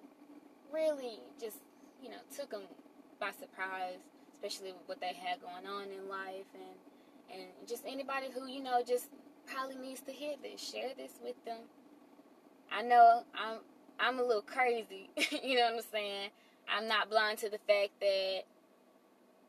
really 0.72 1.20
just 1.40 1.58
you 2.02 2.10
know 2.10 2.18
took 2.36 2.52
them 2.52 2.64
by 3.20 3.32
surprise, 3.32 4.00
especially 4.44 4.74
with 4.74 4.88
what 4.88 5.00
they 5.00 5.14
had 5.14 5.40
going 5.42 5.66
on 5.66 5.84
in 5.84 6.10
life 6.10 6.50
and 6.54 6.76
and 7.34 7.68
just 7.68 7.84
anybody 7.88 8.28
who 8.34 8.48
you 8.48 8.62
know 8.62 8.82
just 8.86 9.08
probably 9.48 9.76
needs 9.76 10.02
to 10.02 10.12
hear 10.12 10.36
this. 10.42 10.62
Share 10.62 10.90
this 10.96 11.12
with 11.24 11.36
them. 11.46 11.60
I 12.72 12.82
know 12.82 13.24
I'm 13.34 13.60
I'm 14.00 14.20
a 14.20 14.24
little 14.24 14.42
crazy. 14.42 15.10
you 15.44 15.56
know 15.56 15.72
what 15.72 15.76
I'm 15.76 15.92
saying? 15.92 16.30
I'm 16.74 16.88
not 16.88 17.10
blind 17.10 17.40
to 17.40 17.50
the 17.50 17.60
fact 17.68 17.92
that 18.02 18.42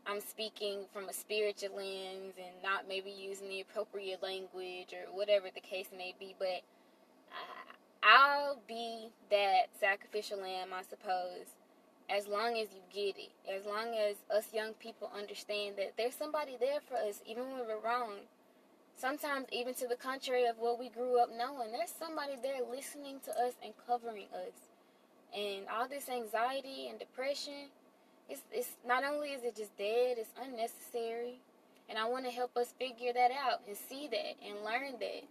I'm 0.06 0.20
speaking 0.20 0.84
from 0.92 1.08
a 1.08 1.12
spiritual 1.12 1.76
lens 1.76 2.34
and 2.36 2.62
not 2.62 2.86
maybe 2.88 3.10
using 3.10 3.48
the 3.48 3.60
appropriate 3.60 4.22
language 4.22 4.92
or 4.92 5.14
whatever 5.16 5.46
the 5.54 5.60
case 5.60 5.88
may 5.96 6.14
be, 6.18 6.34
but 6.38 6.62
I'll 8.02 8.60
be 8.68 9.08
that 9.30 9.68
sacrificial 9.80 10.42
lamb, 10.42 10.68
I 10.74 10.82
suppose, 10.82 11.56
as 12.10 12.26
long 12.26 12.58
as 12.58 12.68
you 12.72 12.80
get 12.92 13.16
it. 13.18 13.32
As 13.50 13.64
long 13.64 13.94
as 13.94 14.16
us 14.34 14.52
young 14.52 14.74
people 14.74 15.10
understand 15.16 15.76
that 15.78 15.94
there's 15.96 16.14
somebody 16.14 16.56
there 16.58 16.80
for 16.88 16.96
us, 16.96 17.20
even 17.26 17.44
when 17.44 17.66
we're 17.66 17.80
wrong 17.84 18.20
sometimes 18.96 19.46
even 19.52 19.74
to 19.74 19.86
the 19.88 19.96
contrary 19.96 20.46
of 20.46 20.56
what 20.58 20.78
we 20.78 20.88
grew 20.88 21.20
up 21.20 21.30
knowing. 21.36 21.72
There's 21.72 21.92
somebody 21.98 22.34
there 22.42 22.60
listening 22.70 23.20
to 23.24 23.30
us 23.32 23.54
and 23.62 23.72
covering 23.86 24.26
us. 24.32 24.54
And 25.36 25.66
all 25.68 25.88
this 25.88 26.08
anxiety 26.08 26.88
and 26.88 26.98
depression, 26.98 27.70
it's, 28.28 28.42
it's 28.52 28.76
not 28.86 29.04
only 29.04 29.30
is 29.30 29.42
it 29.42 29.56
just 29.56 29.76
dead, 29.76 30.16
it's 30.18 30.30
unnecessary. 30.40 31.40
And 31.88 31.98
I 31.98 32.08
want 32.08 32.24
to 32.24 32.30
help 32.30 32.56
us 32.56 32.72
figure 32.78 33.12
that 33.12 33.30
out 33.30 33.60
and 33.66 33.76
see 33.76 34.08
that 34.08 34.34
and 34.46 34.64
learn 34.64 34.96
that 35.00 35.24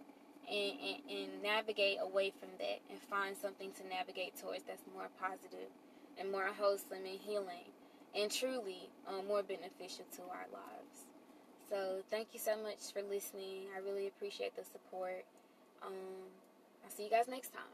and, 0.46 0.72
and, 0.78 1.00
and 1.10 1.42
navigate 1.42 1.98
away 2.00 2.32
from 2.38 2.50
that 2.58 2.78
and 2.90 3.00
find 3.10 3.34
something 3.36 3.72
to 3.72 3.88
navigate 3.88 4.36
towards 4.36 4.62
that's 4.64 4.84
more 4.94 5.08
positive 5.18 5.72
and 6.18 6.30
more 6.30 6.46
wholesome 6.58 7.04
and 7.04 7.20
healing 7.20 7.72
and 8.14 8.30
truly 8.30 8.88
um, 9.08 9.26
more 9.26 9.42
beneficial 9.42 10.04
to 10.16 10.22
our 10.22 10.46
lives. 10.52 11.06
So, 11.68 12.02
thank 12.10 12.28
you 12.32 12.38
so 12.38 12.56
much 12.62 12.92
for 12.92 13.02
listening. 13.02 13.64
I 13.74 13.80
really 13.80 14.06
appreciate 14.06 14.54
the 14.56 14.64
support. 14.64 15.24
Um, 15.82 15.92
I'll 16.84 16.90
see 16.90 17.04
you 17.04 17.10
guys 17.10 17.26
next 17.28 17.52
time. 17.52 17.64